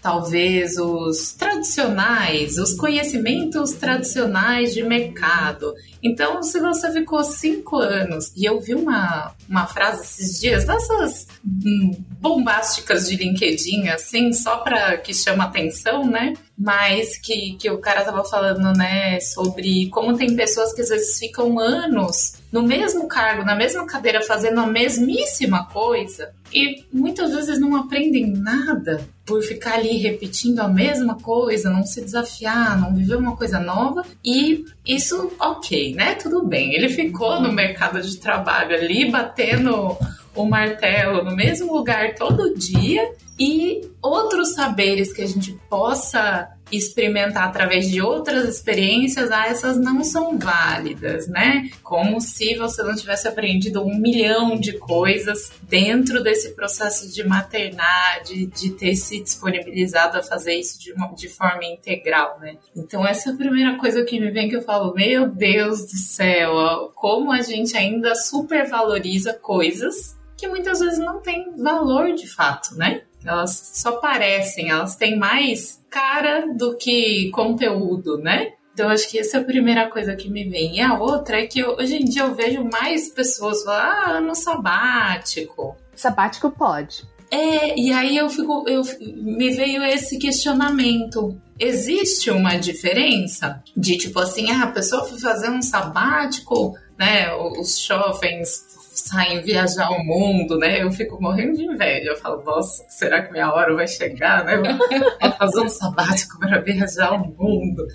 [0.05, 5.73] talvez os tradicionais, os conhecimentos tradicionais de mercado.
[6.03, 11.27] Então, se você ficou cinco anos, e eu vi uma, uma frase esses dias, dessas
[11.43, 16.35] hum, bombásticas de LinkedIn, assim, só para que chama atenção, né?
[16.57, 21.19] Mas que, que o cara tava falando, né, sobre como tem pessoas que às vezes
[21.19, 27.59] ficam anos no mesmo cargo, na mesma cadeira, fazendo a mesmíssima coisa e muitas vezes
[27.59, 33.17] não aprendem nada por ficar ali repetindo a mesma coisa, não se desafiar, não viver
[33.17, 34.05] uma coisa nova.
[34.25, 36.15] E isso, ok, né?
[36.15, 36.73] Tudo bem.
[36.75, 39.97] Ele ficou no mercado de trabalho ali, batendo
[40.35, 47.49] o martelo no mesmo lugar todo dia e outros saberes que a gente possa experimentar
[47.49, 51.69] através de outras experiências, ah, essas não são válidas, né?
[51.83, 58.23] Como se você não tivesse aprendido um milhão de coisas dentro desse processo de maternar,
[58.25, 62.57] de, de ter se disponibilizado a fazer isso de, uma, de forma integral, né?
[62.75, 65.97] Então, essa é a primeira coisa que me vem que eu falo, meu Deus do
[65.97, 72.75] céu, como a gente ainda supervaloriza coisas que muitas vezes não têm valor de fato,
[72.75, 73.03] né?
[73.25, 78.53] Elas só parecem, elas têm mais cara do que conteúdo, né?
[78.75, 80.77] Então, acho que essa é a primeira coisa que me vem.
[80.77, 84.35] E a outra é que hoje em dia eu vejo mais pessoas falar, ah, ano
[84.35, 85.77] sabático.
[85.95, 87.05] Sabático pode.
[87.31, 91.41] É, e aí eu fico, eu, me veio esse questionamento.
[91.59, 97.33] Existe uma diferença de tipo assim, ah, a pessoa foi fazer um sabático, né?
[97.33, 98.65] Os jovens
[99.01, 100.83] saem viajar o mundo, né?
[100.83, 102.11] Eu fico morrendo de inveja.
[102.11, 104.57] Eu falo, nossa, será que minha hora vai chegar, né?
[105.21, 107.87] Vou fazer um sabático para viajar o mundo.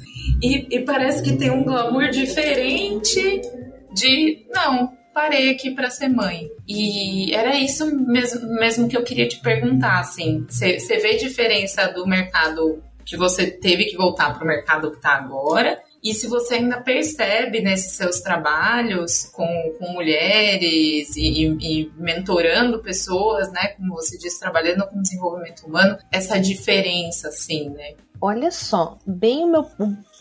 [0.42, 3.42] E, e parece que tem um glamour diferente
[3.94, 6.48] de, não, parei aqui para ser mãe.
[6.68, 12.08] E era isso mesmo, mesmo que eu queria te perguntar, assim, você vê diferença do
[12.08, 16.56] mercado que você teve que voltar para o mercado que está agora e se você
[16.56, 24.18] ainda percebe nesses seus trabalhos com, com mulheres e, e, mentorando pessoas, né, como você
[24.18, 27.96] disse, trabalhando com desenvolvimento humano, essa diferença, assim, né?
[28.22, 29.70] Olha só, bem o meu.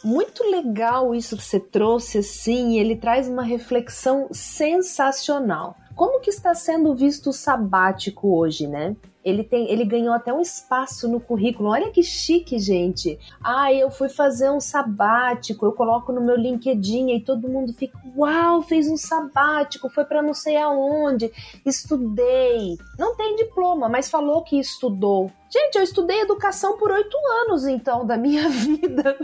[0.05, 5.77] Muito legal isso que você trouxe, assim, ele traz uma reflexão sensacional.
[5.97, 8.95] Como que está sendo visto o sabático hoje, né?
[9.29, 11.69] Ele, tem, ele ganhou até um espaço no currículo.
[11.71, 13.19] Olha que chique, gente.
[13.43, 17.99] Ah, eu fui fazer um sabático, eu coloco no meu LinkedIn e todo mundo fica,
[18.17, 21.31] uau, fez um sabático, foi para não sei aonde,
[21.65, 22.79] estudei.
[22.99, 25.31] Não tem diploma, mas falou que estudou.
[25.51, 29.17] Gente, eu estudei educação por oito anos, então, da minha vida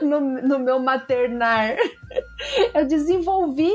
[0.00, 1.76] no, no, meu maternar.
[2.72, 3.72] Eu desenvolvi,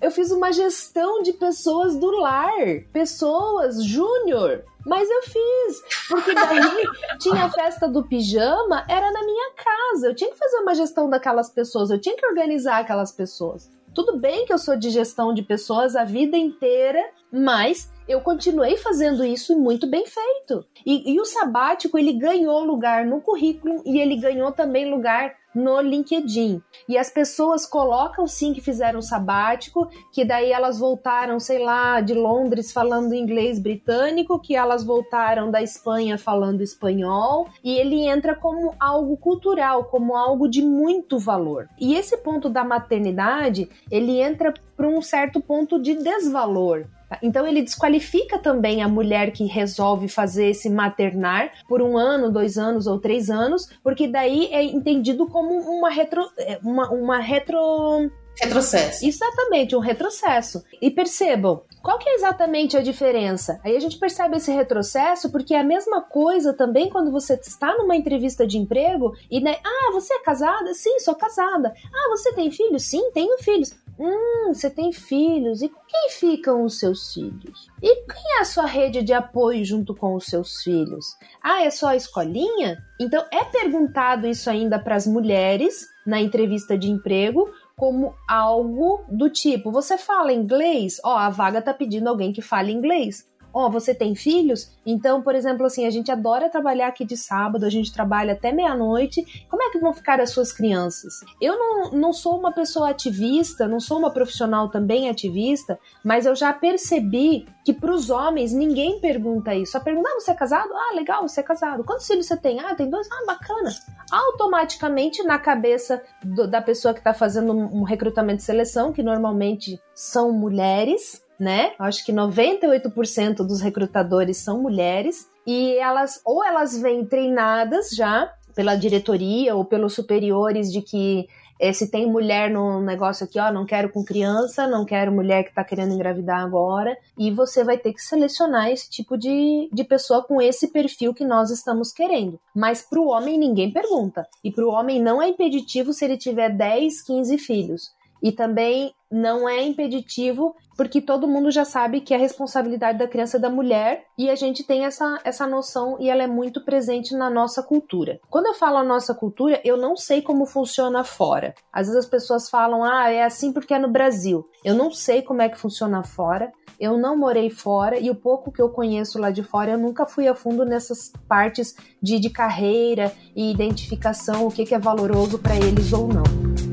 [0.00, 4.64] eu fiz uma gestão de pessoas do lar, pessoas júnior.
[4.86, 6.84] Mas eu fiz, porque daí
[7.20, 10.08] tinha a festa do pijama, era na minha casa.
[10.08, 13.70] Eu tinha que fazer uma gestão daquelas pessoas, eu tinha que organizar aquelas pessoas.
[13.94, 18.76] Tudo bem que eu sou de gestão de pessoas a vida inteira, mas eu continuei
[18.76, 20.64] fazendo isso muito bem feito.
[20.86, 25.80] E, e, o sabático ele ganhou lugar no currículo e ele ganhou também lugar no
[25.80, 26.62] LinkedIn.
[26.88, 32.14] E as pessoas colocam sim que fizeram sabático, que daí elas voltaram, sei lá, de
[32.14, 38.74] Londres falando inglês britânico, que elas voltaram da Espanha falando espanhol, e ele entra como
[38.78, 41.68] algo cultural, como algo de muito valor.
[41.78, 46.86] E esse ponto da maternidade, ele entra para um certo ponto de desvalor.
[47.22, 52.56] Então ele desqualifica também a mulher que resolve fazer esse maternar por um ano, dois
[52.56, 58.10] anos ou três anos, porque daí é entendido como uma retro, é, uma, uma retro
[58.40, 59.06] Retrocesso.
[59.06, 60.64] Exatamente, um retrocesso.
[60.80, 63.60] E percebam, qual que é exatamente a diferença?
[63.62, 67.76] Aí a gente percebe esse retrocesso porque é a mesma coisa também quando você está
[67.76, 70.72] numa entrevista de emprego e, né, ah, você é casada?
[70.74, 71.74] Sim, sou casada.
[71.92, 72.84] Ah, você tem filhos?
[72.84, 73.74] Sim, tenho filhos.
[73.98, 75.60] Hum, você tem filhos.
[75.60, 77.68] E com quem ficam os seus filhos?
[77.82, 81.04] E quem é a sua rede de apoio junto com os seus filhos?
[81.42, 82.82] Ah, é só a escolinha?
[82.98, 87.50] Então é perguntado isso ainda para as mulheres na entrevista de emprego
[87.80, 91.00] como algo do tipo: você fala inglês?
[91.02, 94.70] Ó, a vaga tá pedindo alguém que fale inglês ó, oh, você tem filhos?
[94.84, 98.52] Então, por exemplo, assim, a gente adora trabalhar aqui de sábado, a gente trabalha até
[98.52, 99.46] meia-noite.
[99.48, 101.20] Como é que vão ficar as suas crianças?
[101.40, 106.34] Eu não, não sou uma pessoa ativista, não sou uma profissional também ativista, mas eu
[106.34, 109.72] já percebi que para os homens ninguém pergunta isso.
[109.72, 110.70] Só pergunta, ah, você é casado?
[110.72, 111.84] Ah, legal, você é casado.
[111.84, 112.60] Quantos filhos você tem?
[112.60, 113.06] Ah, tem dois?
[113.10, 113.70] Ah, bacana.
[114.10, 119.80] Automaticamente na cabeça do, da pessoa que está fazendo um recrutamento de seleção, que normalmente
[119.94, 121.72] são mulheres, né?
[121.78, 128.76] Acho que 98% dos recrutadores são mulheres e elas ou elas vêm treinadas já pela
[128.76, 131.26] diretoria ou pelos superiores de que
[131.60, 135.44] é, se tem mulher no negócio aqui, ó, não quero com criança, não quero mulher
[135.44, 139.84] que tá querendo engravidar agora, e você vai ter que selecionar esse tipo de, de
[139.84, 142.40] pessoa com esse perfil que nós estamos querendo.
[142.56, 144.26] Mas pro homem ninguém pergunta.
[144.42, 147.90] E pro homem não é impeditivo se ele tiver 10, 15 filhos.
[148.22, 153.36] E também não é impeditivo, porque todo mundo já sabe que a responsabilidade da criança
[153.36, 157.14] é da mulher e a gente tem essa, essa noção e ela é muito presente
[157.14, 158.20] na nossa cultura.
[158.30, 161.54] Quando eu falo a nossa cultura, eu não sei como funciona fora.
[161.72, 164.48] Às vezes as pessoas falam, ah, é assim porque é no Brasil.
[164.64, 166.52] Eu não sei como é que funciona fora.
[166.78, 170.06] Eu não morei fora e o pouco que eu conheço lá de fora, eu nunca
[170.06, 175.38] fui a fundo nessas partes de, de carreira e identificação, o que, que é valoroso
[175.38, 176.69] para eles ou não.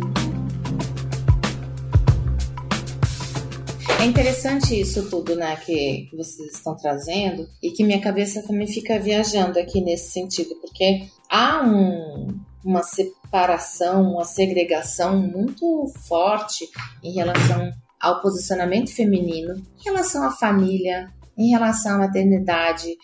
[3.99, 8.67] É interessante isso tudo, né, que, que vocês estão trazendo e que minha cabeça também
[8.67, 16.69] fica viajando aqui nesse sentido, porque há um, uma separação, uma segregação muito forte
[17.03, 22.95] em relação ao posicionamento feminino, em relação à família, em relação à maternidade.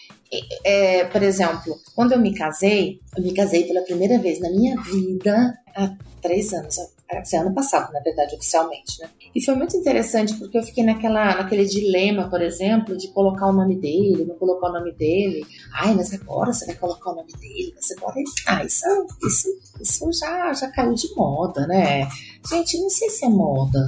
[0.64, 4.80] É, por exemplo, quando eu me casei, eu me casei pela primeira vez na minha
[4.82, 6.78] vida há três anos
[7.12, 9.10] esse ano passado, na verdade, oficialmente, né?
[9.36, 13.54] E foi muito interessante porque eu fiquei naquela, naquele dilema, por exemplo, de colocar o
[13.54, 15.46] nome dele, não colocar o nome dele.
[15.74, 18.16] Ai, mas agora você vai colocar o nome dele, mas agora.
[18.48, 18.86] Ah, isso,
[19.26, 19.48] isso,
[19.82, 22.08] isso já, já caiu de moda, né?
[22.50, 23.80] Gente, não sei se é moda.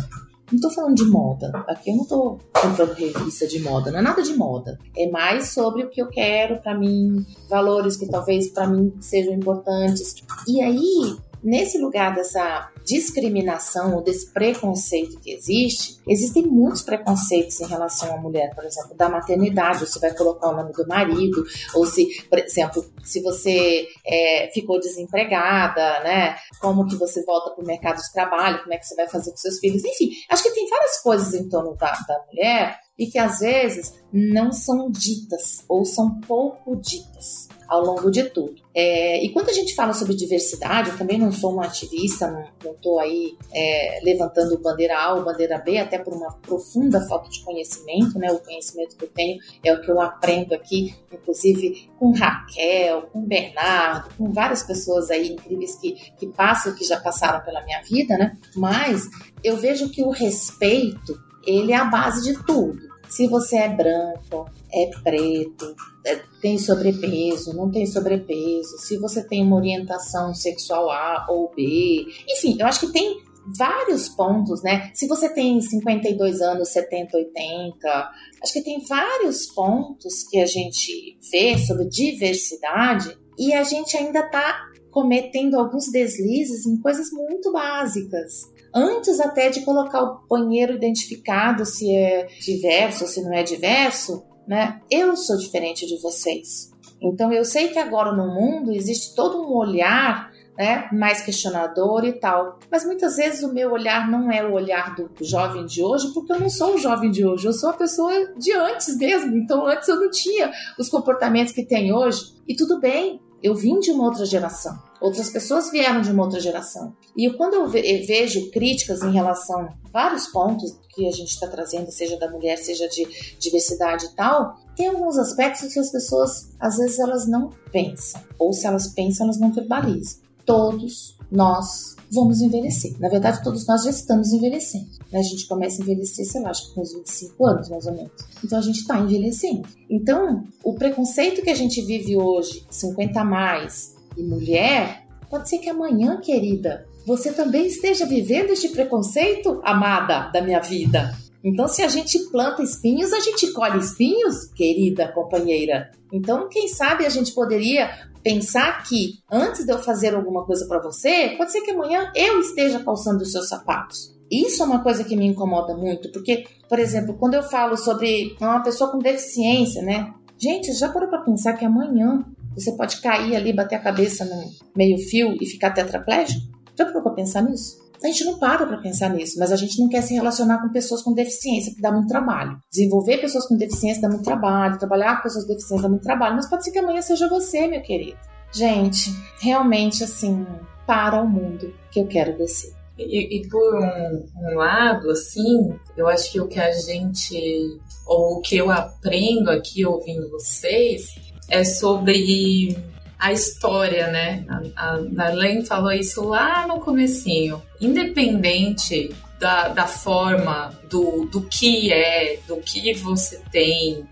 [0.52, 1.52] Não tô falando de moda.
[1.68, 4.78] Aqui eu não tô comprando revista de moda, não é nada de moda.
[4.96, 9.34] É mais sobre o que eu quero para mim, valores que talvez para mim sejam
[9.34, 10.16] importantes.
[10.48, 17.68] E aí, nesse lugar dessa discriminação ou desse preconceito que existe, existem muitos preconceitos em
[17.68, 21.86] relação à mulher, por exemplo, da maternidade, você vai colocar o nome do marido, ou
[21.86, 26.38] se, por exemplo, se você é, ficou desempregada, né?
[26.62, 29.32] Como que você volta para o mercado de trabalho, como é que você vai fazer
[29.32, 33.08] com seus filhos, enfim, acho que tem várias coisas em torno da, da mulher e
[33.08, 38.65] que às vezes não são ditas ou são pouco ditas ao longo de tudo.
[38.76, 42.30] É, e quando a gente fala sobre diversidade, eu também não sou uma ativista,
[42.62, 47.30] não estou aí é, levantando bandeira A ou bandeira B, até por uma profunda falta
[47.30, 48.30] de conhecimento, né?
[48.34, 53.22] O conhecimento que eu tenho é o que eu aprendo aqui, inclusive com Raquel, com
[53.22, 58.18] Bernardo, com várias pessoas aí incríveis que, que passam, que já passaram pela minha vida,
[58.18, 58.38] né?
[58.58, 59.08] Mas
[59.42, 61.18] eu vejo que o respeito,
[61.48, 62.95] ele é a base de tudo.
[63.10, 65.76] Se você é branco, é preto,
[66.06, 72.06] é, tem sobrepeso, não tem sobrepeso, se você tem uma orientação sexual A ou B,
[72.30, 73.24] enfim, eu acho que tem
[73.58, 74.92] vários pontos, né?
[74.94, 81.18] Se você tem 52 anos, 70, 80, acho que tem vários pontos que a gente
[81.32, 88.55] vê sobre diversidade e a gente ainda tá cometendo alguns deslizes em coisas muito básicas
[88.76, 94.24] antes até de colocar o banheiro identificado se é diverso ou se não é diverso,
[94.46, 94.82] né?
[94.92, 96.72] Eu sou diferente de vocês.
[97.02, 102.14] Então eu sei que agora no mundo existe todo um olhar né, mais questionador e
[102.14, 102.60] tal.
[102.72, 106.32] Mas muitas vezes o meu olhar não é o olhar do jovem de hoje, porque
[106.32, 109.36] eu não sou o jovem de hoje, eu sou a pessoa de antes mesmo.
[109.36, 112.34] Então antes eu não tinha os comportamentos que tem hoje.
[112.48, 114.78] E tudo bem, eu vim de uma outra geração.
[115.06, 116.96] Outras pessoas vieram de uma outra geração.
[117.16, 121.92] E quando eu vejo críticas em relação a vários pontos que a gente está trazendo,
[121.92, 123.06] seja da mulher, seja de
[123.38, 128.20] diversidade e tal, tem alguns aspectos que as pessoas, às vezes, elas não pensam.
[128.40, 130.22] Ou se elas pensam, elas não verbalizam.
[130.44, 133.00] Todos nós vamos envelhecer.
[133.00, 134.90] Na verdade, todos nós já estamos envelhecendo.
[135.14, 137.94] A gente começa a envelhecer, sei lá, acho que com uns 25 anos, mais ou
[137.94, 138.12] menos.
[138.44, 139.68] Então a gente está envelhecendo.
[139.88, 145.60] Então, o preconceito que a gente vive hoje, 50 a mais e mulher, pode ser
[145.60, 151.16] que amanhã, querida, você também esteja vivendo este preconceito, amada da minha vida.
[151.44, 155.92] Então, se a gente planta espinhos, a gente colhe espinhos, querida companheira.
[156.12, 157.92] Então, quem sabe a gente poderia
[158.24, 162.40] pensar que antes de eu fazer alguma coisa para você, pode ser que amanhã eu
[162.40, 164.16] esteja calçando os seus sapatos.
[164.32, 168.36] Isso é uma coisa que me incomoda muito, porque, por exemplo, quando eu falo sobre
[168.42, 170.12] uma pessoa com deficiência, né?
[170.40, 172.26] Gente, já parou para pensar que amanhã
[172.56, 176.42] você pode cair ali, bater a cabeça no meio-fio e ficar tetraplégico?
[176.78, 177.86] Já parou para pensar nisso?
[178.04, 180.70] A gente não para para pensar nisso, mas a gente não quer se relacionar com
[180.70, 182.58] pessoas com deficiência, que dá muito trabalho.
[182.70, 186.36] Desenvolver pessoas com deficiência dá muito trabalho, trabalhar com pessoas com deficiência dá muito trabalho,
[186.36, 188.18] mas pode ser que amanhã seja você, meu querido.
[188.52, 190.46] Gente, realmente assim,
[190.86, 192.74] para o mundo que eu quero descer.
[192.98, 198.38] E, e por um, um, lado, assim, eu acho que o que a gente, ou
[198.38, 201.08] o que eu aprendo aqui ouvindo vocês,
[201.50, 202.78] é sobre
[203.18, 204.46] a história, né?
[204.76, 207.62] A, a Darlene falou isso lá no comecinho.
[207.80, 214.06] Independente da, da forma, do, do que é, do que você tem,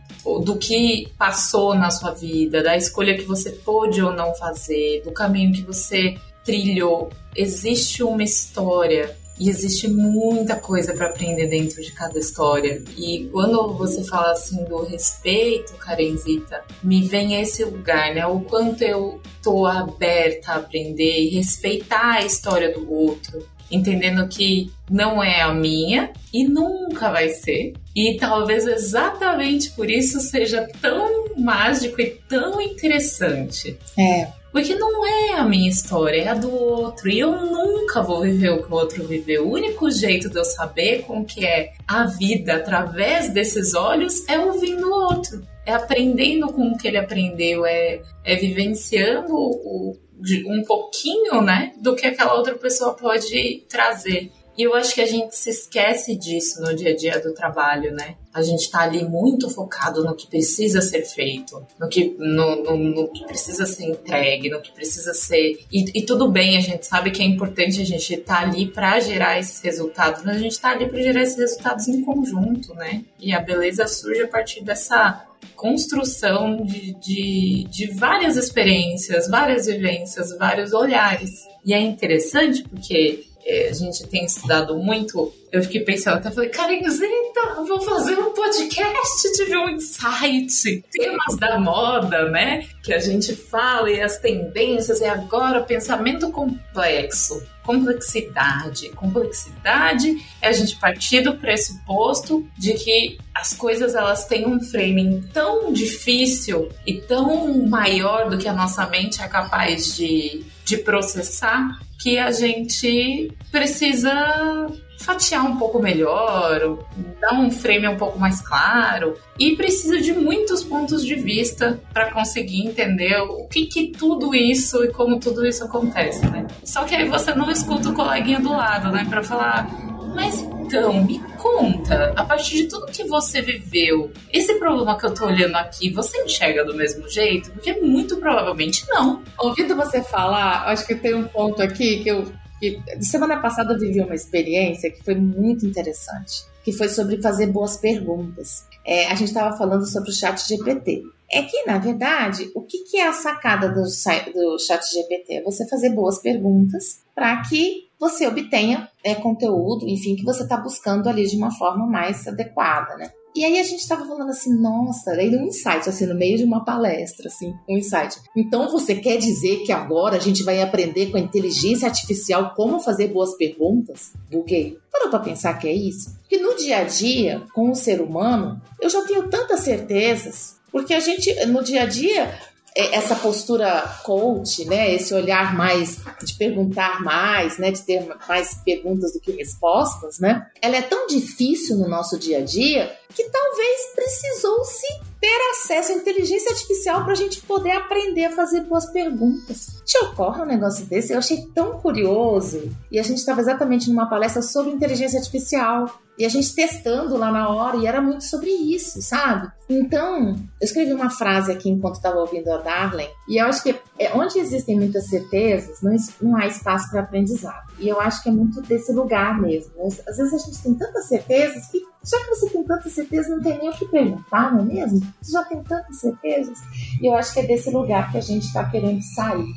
[0.43, 5.11] do que passou na sua vida, da escolha que você pôde ou não fazer, do
[5.11, 11.91] caminho que você trilhou, existe uma história e existe muita coisa para aprender dentro de
[11.91, 12.83] cada história.
[12.97, 18.25] E quando você fala assim do respeito, Karenzita, me vem esse lugar, né?
[18.25, 24.71] O quanto eu tô aberta a aprender e respeitar a história do outro, entendendo que
[24.89, 27.73] não é a minha e nunca vai ser.
[27.95, 33.77] E talvez exatamente por isso seja tão mágico e tão interessante.
[33.97, 34.42] É.
[34.53, 37.09] Porque não é a minha história, é a do outro.
[37.09, 39.47] E eu nunca vou viver o que o outro viveu.
[39.47, 44.37] O único jeito de eu saber como que é a vida através desses olhos é
[44.37, 45.41] ouvindo o outro.
[45.65, 49.97] É aprendendo com o que ele aprendeu, é, é vivenciando o,
[50.45, 54.31] um pouquinho, né, do que aquela outra pessoa pode trazer.
[54.57, 57.91] E eu acho que a gente se esquece disso no dia a dia do trabalho,
[57.91, 58.15] né?
[58.31, 62.77] A gente tá ali muito focado no que precisa ser feito, no que, no, no,
[62.77, 65.59] no que precisa ser entregue, no que precisa ser.
[65.71, 68.67] E, e, tudo bem, a gente sabe que é importante a gente estar tá ali
[68.67, 72.73] para gerar esses resultados, mas a gente tá ali para gerar esses resultados em conjunto,
[72.75, 73.03] né?
[73.19, 75.25] E a beleza surge a partir dessa
[75.55, 81.47] construção de, de, de várias experiências, várias vivências, vários olhares.
[81.65, 87.31] E é interessante porque a gente tem estudado muito, eu fiquei pensando, até falei, Karenzinha,
[87.67, 92.65] vou fazer um podcast, tive um insight, temas da moda, né?
[92.81, 97.45] Que a gente fala e as tendências, e agora pensamento complexo.
[97.63, 98.89] complexidade.
[98.89, 105.21] Complexidade é a gente partir do pressuposto de que as coisas elas têm um framing
[105.31, 111.79] tão difícil e tão maior do que a nossa mente é capaz de, de processar
[112.01, 114.67] que a gente precisa
[114.99, 116.77] fatiar um pouco melhor,
[117.19, 122.11] dar um frame um pouco mais claro e precisa de muitos pontos de vista para
[122.11, 126.47] conseguir entender o que, que tudo isso e como tudo isso acontece, né?
[126.63, 129.67] Só que aí você não escuta o coleguinha do lado, né, para falar,
[130.15, 135.13] mas então, me conta, a partir de tudo que você viveu, esse problema que eu
[135.13, 137.51] tô olhando aqui, você enxerga do mesmo jeito?
[137.51, 139.21] Porque muito provavelmente não.
[139.37, 142.31] Ouvindo você falar, acho que tem um ponto aqui que eu
[142.71, 147.47] que semana passada eu vivi uma experiência que foi muito interessante, que foi sobre fazer
[147.47, 148.65] boas perguntas.
[148.85, 151.03] É, a gente estava falando sobre o chat GPT.
[151.31, 155.35] É que, na verdade, o que, que é a sacada do, do chat GPT?
[155.35, 160.57] É você fazer boas perguntas para que você obtenha é, conteúdo, enfim, que você está
[160.57, 163.11] buscando ali de uma forma mais adequada, né?
[163.35, 166.43] E aí a gente estava falando assim, nossa, aí um insight, assim, no meio de
[166.43, 168.17] uma palestra, assim, um insight.
[168.35, 172.79] Então você quer dizer que agora a gente vai aprender com a inteligência artificial como
[172.79, 174.13] fazer boas perguntas?
[174.31, 174.77] Buguei.
[174.91, 176.15] Parou para pensar que é isso?
[176.21, 180.55] Porque no dia a dia, com o ser humano, eu já tenho tantas certezas.
[180.71, 182.33] Porque a gente, no dia a dia,
[182.75, 189.13] essa postura coach, né, esse olhar mais de perguntar mais, né, de ter mais perguntas
[189.13, 193.93] do que respostas, né, ela é tão difícil no nosso dia a dia que talvez
[193.95, 194.87] precisou-se
[195.23, 199.81] ter acesso à inteligência artificial para a gente poder aprender a fazer boas perguntas.
[199.85, 201.13] Te ocorre um negócio desse?
[201.13, 202.69] Eu achei tão curioso.
[202.91, 205.85] E a gente estava exatamente numa palestra sobre inteligência artificial.
[206.17, 209.49] E a gente testando lá na hora, e era muito sobre isso, sabe?
[209.67, 213.75] Então, eu escrevi uma frase aqui enquanto estava ouvindo a Darlene, e eu acho que
[213.97, 217.63] é, onde existem muitas certezas, não, não há espaço para aprendizado.
[217.79, 219.71] E eu acho que é muito desse lugar mesmo.
[219.81, 223.41] Às vezes a gente tem tantas certezas que, já que você tem tantas certezas, não
[223.41, 225.01] tem nem o que perguntar, não é mesmo?
[225.21, 226.59] Você já tem tantas certezas.
[227.01, 229.47] E eu acho que é desse lugar que a gente está querendo sair.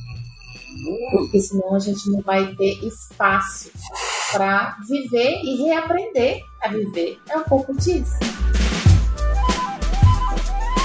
[1.10, 3.72] Porque senão a gente não vai ter espaço
[4.30, 7.18] para viver e reaprender a viver.
[7.28, 8.14] É um pouco disso.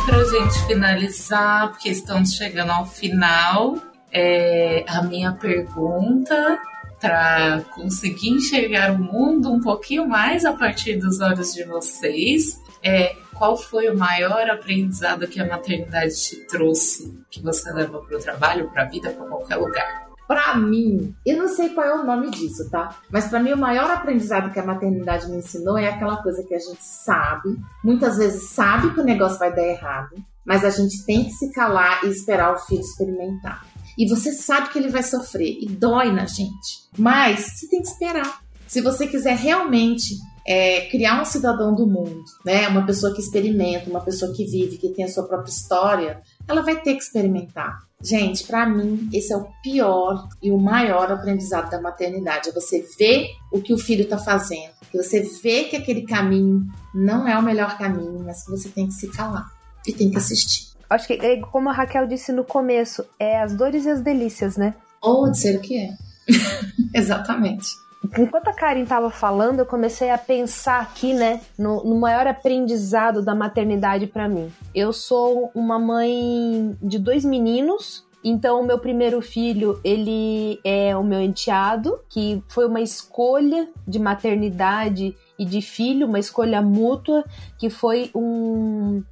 [0.08, 3.78] Para gente finalizar, porque estamos chegando ao final,
[4.12, 6.60] é, a minha pergunta
[7.02, 13.16] para conseguir enxergar o mundo um pouquinho mais a partir dos olhos de vocês é
[13.34, 18.20] qual foi o maior aprendizado que a maternidade te trouxe, que você leva para o
[18.20, 20.12] trabalho, para a vida, para qualquer lugar?
[20.28, 22.96] Para mim, eu não sei qual é o nome disso, tá?
[23.10, 26.54] Mas para mim o maior aprendizado que a maternidade me ensinou é aquela coisa que
[26.54, 31.04] a gente sabe, muitas vezes sabe que o negócio vai dar errado, mas a gente
[31.06, 33.66] tem que se calar e esperar o filho experimentar.
[34.02, 37.88] E você sabe que ele vai sofrer e dói na gente, mas você tem que
[37.88, 38.42] esperar.
[38.68, 42.68] Se você quiser realmente é, criar um cidadão do mundo, né?
[42.68, 46.64] Uma pessoa que experimenta, uma pessoa que vive, que tem a sua própria história, ela
[46.64, 47.78] vai ter que experimentar.
[48.02, 52.50] Gente, para mim, esse é o pior e o maior aprendizado da maternidade.
[52.50, 54.72] É você ver o que o filho está fazendo.
[54.96, 58.96] Você vê que aquele caminho não é o melhor caminho, mas que você tem que
[58.96, 59.46] se calar
[59.86, 60.71] e tem que assistir.
[60.92, 64.58] Acho que, é como a Raquel disse no começo, é as dores e as delícias,
[64.58, 64.74] né?
[65.02, 65.90] Ou dizer o que é.
[66.94, 67.70] Exatamente.
[68.18, 73.22] Enquanto a Karen estava falando, eu comecei a pensar aqui, né, no, no maior aprendizado
[73.22, 74.52] da maternidade para mim.
[74.76, 81.04] Eu sou uma mãe de dois meninos, então, o meu primeiro filho, ele é o
[81.04, 87.26] meu enteado, que foi uma escolha de maternidade e de filho, uma escolha mútua,
[87.58, 89.04] que foi um.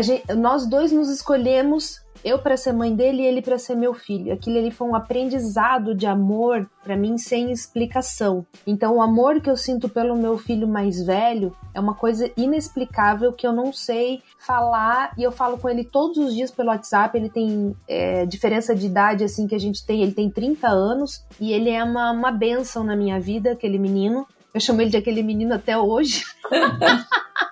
[0.00, 3.92] Gente, nós dois nos escolhemos eu para ser mãe dele e ele para ser meu
[3.92, 4.32] filho.
[4.32, 8.46] Aquilo ali foi um aprendizado de amor para mim sem explicação.
[8.66, 13.32] Então, o amor que eu sinto pelo meu filho mais velho é uma coisa inexplicável
[13.32, 17.16] que eu não sei falar e eu falo com ele todos os dias pelo WhatsApp.
[17.16, 20.02] Ele tem é, diferença de idade assim que a gente tem.
[20.02, 24.26] Ele tem 30 anos e ele é uma, uma benção na minha vida, aquele menino.
[24.54, 26.24] Eu chamo ele de aquele menino até hoje.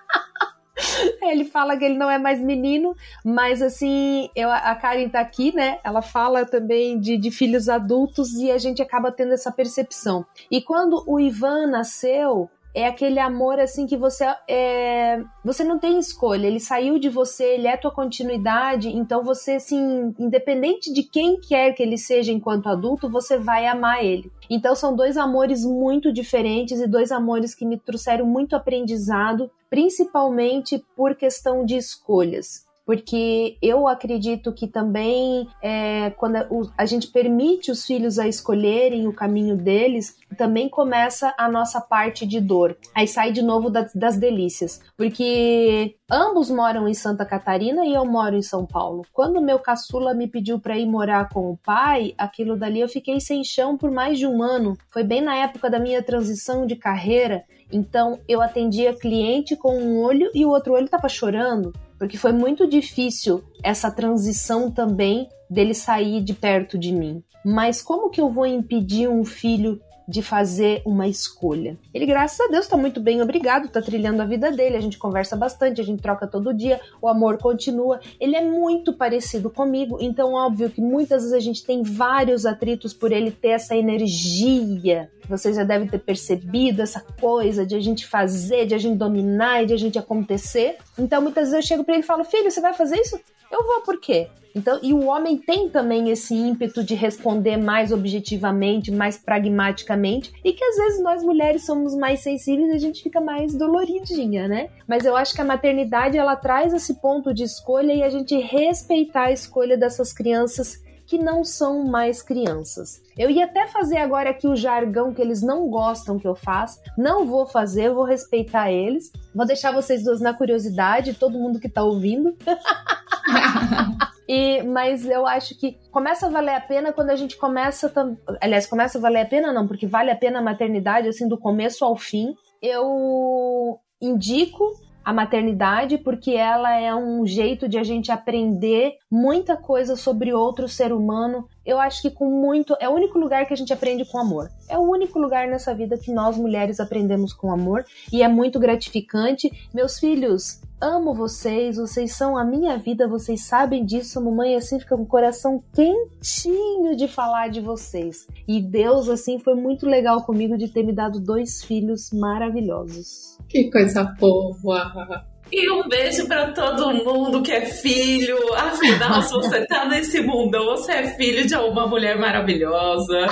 [1.22, 5.54] ele fala que ele não é mais menino, mas assim, eu, a Karen tá aqui,
[5.54, 5.78] né?
[5.84, 10.24] Ela fala também de, de filhos adultos e a gente acaba tendo essa percepção.
[10.50, 15.98] E quando o Ivan nasceu, é aquele amor assim que você é, você não tem
[15.98, 21.40] escolha, ele saiu de você, ele é tua continuidade, então você assim, independente de quem
[21.40, 24.30] quer que ele seja enquanto adulto, você vai amar ele.
[24.48, 30.84] Então são dois amores muito diferentes e dois amores que me trouxeram muito aprendizado, principalmente
[30.96, 36.34] por questão de escolhas porque eu acredito que também é, quando
[36.76, 42.26] a gente permite os filhos a escolherem o caminho deles, também começa a nossa parte
[42.26, 42.76] de dor.
[42.92, 48.04] Aí sai de novo das, das delícias, porque ambos moram em Santa Catarina e eu
[48.04, 49.06] moro em São Paulo.
[49.12, 53.20] Quando meu caçula me pediu para ir morar com o pai, aquilo dali eu fiquei
[53.20, 54.76] sem chão por mais de um ano.
[54.90, 57.44] Foi bem na época da minha transição de carreira.
[57.72, 62.32] Então eu atendia cliente com um olho e o outro olho estava chorando porque foi
[62.32, 67.22] muito difícil essa transição também dele sair de perto de mim.
[67.44, 69.78] Mas como que eu vou impedir um filho
[70.10, 71.78] de fazer uma escolha.
[71.94, 74.98] Ele, graças a Deus, está muito bem, obrigado, está trilhando a vida dele, a gente
[74.98, 78.00] conversa bastante, a gente troca todo dia, o amor continua.
[78.18, 82.92] Ele é muito parecido comigo, então óbvio que muitas vezes a gente tem vários atritos
[82.92, 85.08] por ele ter essa energia.
[85.28, 89.62] Vocês já devem ter percebido essa coisa de a gente fazer, de a gente dominar
[89.62, 90.76] e de a gente acontecer.
[91.00, 93.18] Então muitas vezes eu chego para ele e falo: "Filho, você vai fazer isso?"
[93.50, 94.28] Eu vou por quê?
[94.54, 100.52] Então, e o homem tem também esse ímpeto de responder mais objetivamente, mais pragmaticamente, e
[100.52, 104.68] que às vezes nós mulheres somos mais sensíveis e a gente fica mais doloridinha, né?
[104.88, 108.36] Mas eu acho que a maternidade ela traz esse ponto de escolha e a gente
[108.36, 113.02] respeitar a escolha dessas crianças que não são mais crianças.
[113.18, 116.80] Eu ia até fazer agora aqui o jargão que eles não gostam que eu faça.
[116.96, 119.10] Não vou fazer, vou respeitar eles.
[119.34, 122.36] Vou deixar vocês duas na curiosidade, todo mundo que tá ouvindo.
[124.32, 127.92] E, mas eu acho que começa a valer a pena quando a gente começa.
[128.40, 131.36] Aliás, começa a valer a pena, não, porque vale a pena a maternidade, assim, do
[131.36, 132.36] começo ao fim.
[132.62, 134.70] Eu indico
[135.04, 140.68] a maternidade, porque ela é um jeito de a gente aprender muita coisa sobre outro
[140.68, 141.48] ser humano.
[141.70, 142.76] Eu acho que com muito.
[142.80, 144.50] É o único lugar que a gente aprende com amor.
[144.68, 148.58] É o único lugar nessa vida que nós mulheres aprendemos com amor e é muito
[148.58, 149.48] gratificante.
[149.72, 154.20] Meus filhos, amo vocês, vocês são a minha vida, vocês sabem disso.
[154.20, 158.26] Mamãe assim fica com o coração quentinho de falar de vocês.
[158.48, 163.38] E Deus assim foi muito legal comigo de ter me dado dois filhos maravilhosos.
[163.48, 165.24] Que coisa boa!
[165.52, 168.38] E um beijo para todo mundo que é filho.
[168.54, 173.26] Afinal, se você tá nesse mundão, você é filho de uma mulher maravilhosa.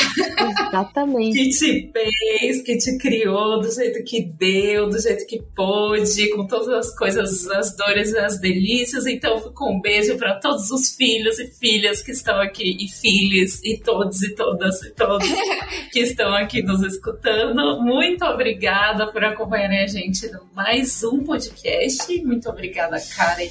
[0.69, 1.39] Exatamente.
[1.39, 6.47] Que te fez, que te criou do jeito que deu, do jeito que pôde, com
[6.47, 9.07] todas as coisas, as dores e as delícias.
[9.07, 13.63] Então, fico um beijo para todos os filhos e filhas que estão aqui, e filhos,
[13.65, 15.29] e todos e todas e todos
[15.93, 17.81] que estão aqui nos escutando.
[17.81, 23.51] Muito obrigada por acompanharem a gente no mais um podcast muito obrigada, Karen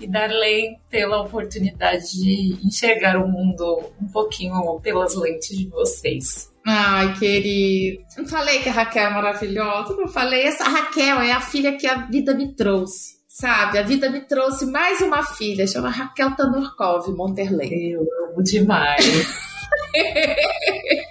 [0.00, 6.50] e Darlene pela oportunidade de enxergar o mundo um pouquinho pelas lentes de vocês.
[6.66, 8.02] Ai, querido.
[8.16, 10.42] Não falei que a Raquel é maravilhosa, não falei.
[10.42, 13.20] Essa Raquel é a filha que a vida me trouxe.
[13.28, 17.92] Sabe, a vida me trouxe mais uma filha, chama Raquel Tanurkov Monterley.
[17.92, 19.06] Eu amo demais.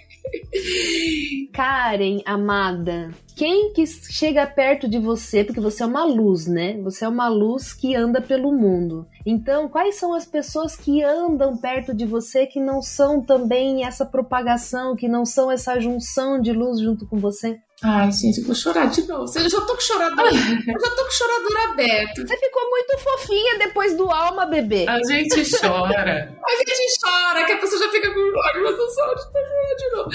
[1.54, 6.80] Karen, amada, quem que chega perto de você, porque você é uma luz, né?
[6.82, 9.08] Você é uma luz que anda pelo mundo.
[9.26, 14.06] Então, quais são as pessoas que andam perto de você que não são também essa
[14.06, 17.60] propagação, que não são essa junção de luz junto com você?
[17.82, 19.32] Ai, gente, eu vou chorar de novo.
[19.34, 22.28] Eu já tô com chorador, eu já tô com chorador aberto.
[22.28, 24.86] Você ficou muito fofinha depois do alma, bebê.
[24.88, 26.38] A gente chora.
[26.46, 29.96] a gente chora, que a pessoa já fica com lágrimas nos olhos pra chorar de
[29.96, 30.10] novo.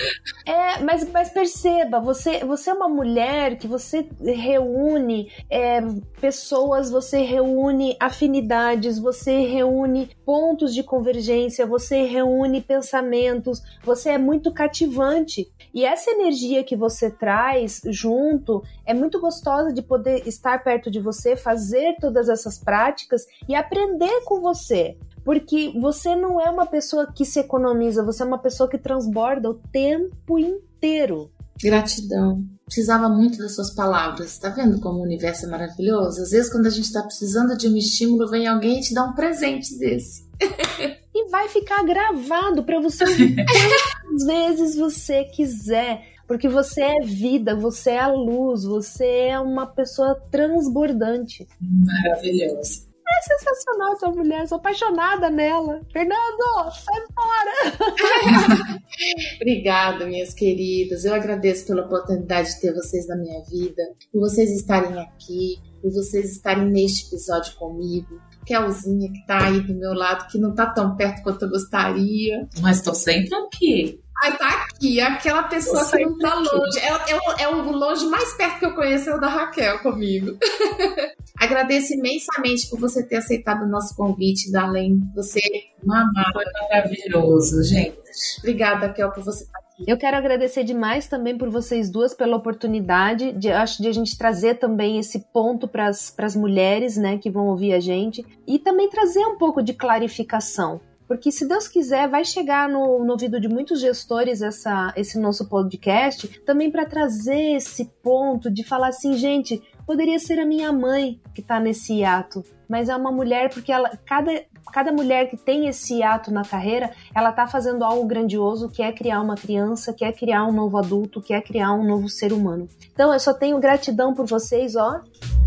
[0.47, 5.81] É, mas, mas perceba, você, você é uma mulher que você reúne é,
[6.21, 14.53] pessoas, você reúne afinidades, você reúne pontos de convergência, você reúne pensamentos, você é muito
[14.53, 15.51] cativante.
[15.73, 17.54] E essa energia que você traz
[17.87, 23.55] junto é muito gostosa de poder estar perto de você, fazer todas essas práticas e
[23.55, 24.97] aprender com você.
[25.25, 29.51] Porque você não é uma pessoa que se economiza, você é uma pessoa que transborda
[29.51, 31.31] o tempo inteiro.
[31.63, 32.45] Gratidão.
[32.65, 34.39] Precisava muito das suas palavras.
[34.39, 36.23] Tá vendo como o universo é maravilhoso?
[36.23, 39.05] Às vezes, quando a gente tá precisando de um estímulo, vem alguém e te dá
[39.05, 40.29] um presente desse.
[41.15, 46.14] e vai ficar gravado para você quantas vezes você quiser.
[46.27, 51.47] Porque você é vida, você é a luz, você é uma pessoa transbordante.
[51.61, 52.95] Maravilhoso.
[53.07, 55.83] É sensacional essa mulher, sou apaixonada nela.
[55.93, 58.81] Fernando, sai fora!
[59.37, 61.05] Obrigada, minhas queridas.
[61.05, 65.93] Eu agradeço pela oportunidade de ter vocês na minha vida, por vocês estarem aqui, por
[65.93, 68.19] vocês estarem neste episódio comigo.
[68.47, 72.49] Kelzinha, que tá aí do meu lado, que não tá tão perto quanto eu gostaria.
[72.61, 74.04] Mas tô sempre aqui.
[74.23, 76.79] Ai, tá aqui, aquela pessoa que não tá longe.
[76.79, 79.81] É, é, o, é o longe mais perto que eu conheço é o da Raquel
[79.81, 80.39] comigo.
[81.39, 85.01] Agradeço imensamente por você ter aceitado o nosso convite, Darlene.
[85.15, 85.41] Você
[85.83, 87.99] Mamá, foi maravilhoso, gente.
[88.39, 89.85] Obrigada, Raquel, por você estar aqui.
[89.87, 94.17] Eu quero agradecer demais também por vocês duas pela oportunidade de acho de a gente
[94.17, 98.89] trazer também esse ponto para as mulheres, né, que vão ouvir a gente e também
[98.89, 100.81] trazer um pouco de clarificação.
[101.07, 105.49] Porque se Deus quiser, vai chegar no, no ouvido de muitos gestores essa, esse nosso
[105.49, 111.21] podcast também para trazer esse ponto de falar assim, gente, poderia ser a minha mãe
[111.35, 115.69] que está nesse ato, mas é uma mulher porque ela, cada, cada mulher que tem
[115.69, 120.05] esse ato na carreira, ela está fazendo algo grandioso, que é criar uma criança, que
[120.05, 122.67] é criar um novo adulto, que é criar um novo ser humano.
[122.93, 125.01] Então eu só tenho gratidão por vocês, ó.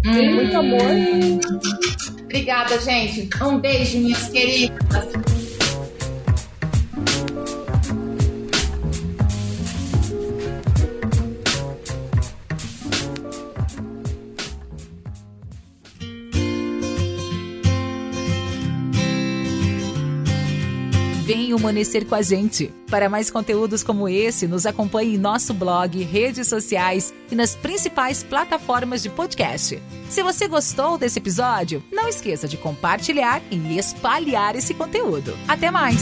[0.05, 0.35] Hum.
[0.35, 2.16] Muito amor.
[2.27, 3.29] Obrigada, gente.
[3.41, 4.77] Um beijo, minhas queridas.
[21.47, 22.73] Vem humanecer com a gente.
[22.91, 28.21] Para mais conteúdos como esse, nos acompanhe em nosso blog, redes sociais e nas principais
[28.21, 29.81] plataformas de podcast.
[30.09, 35.37] Se você gostou desse episódio, não esqueça de compartilhar e espalhar esse conteúdo.
[35.47, 36.01] Até mais!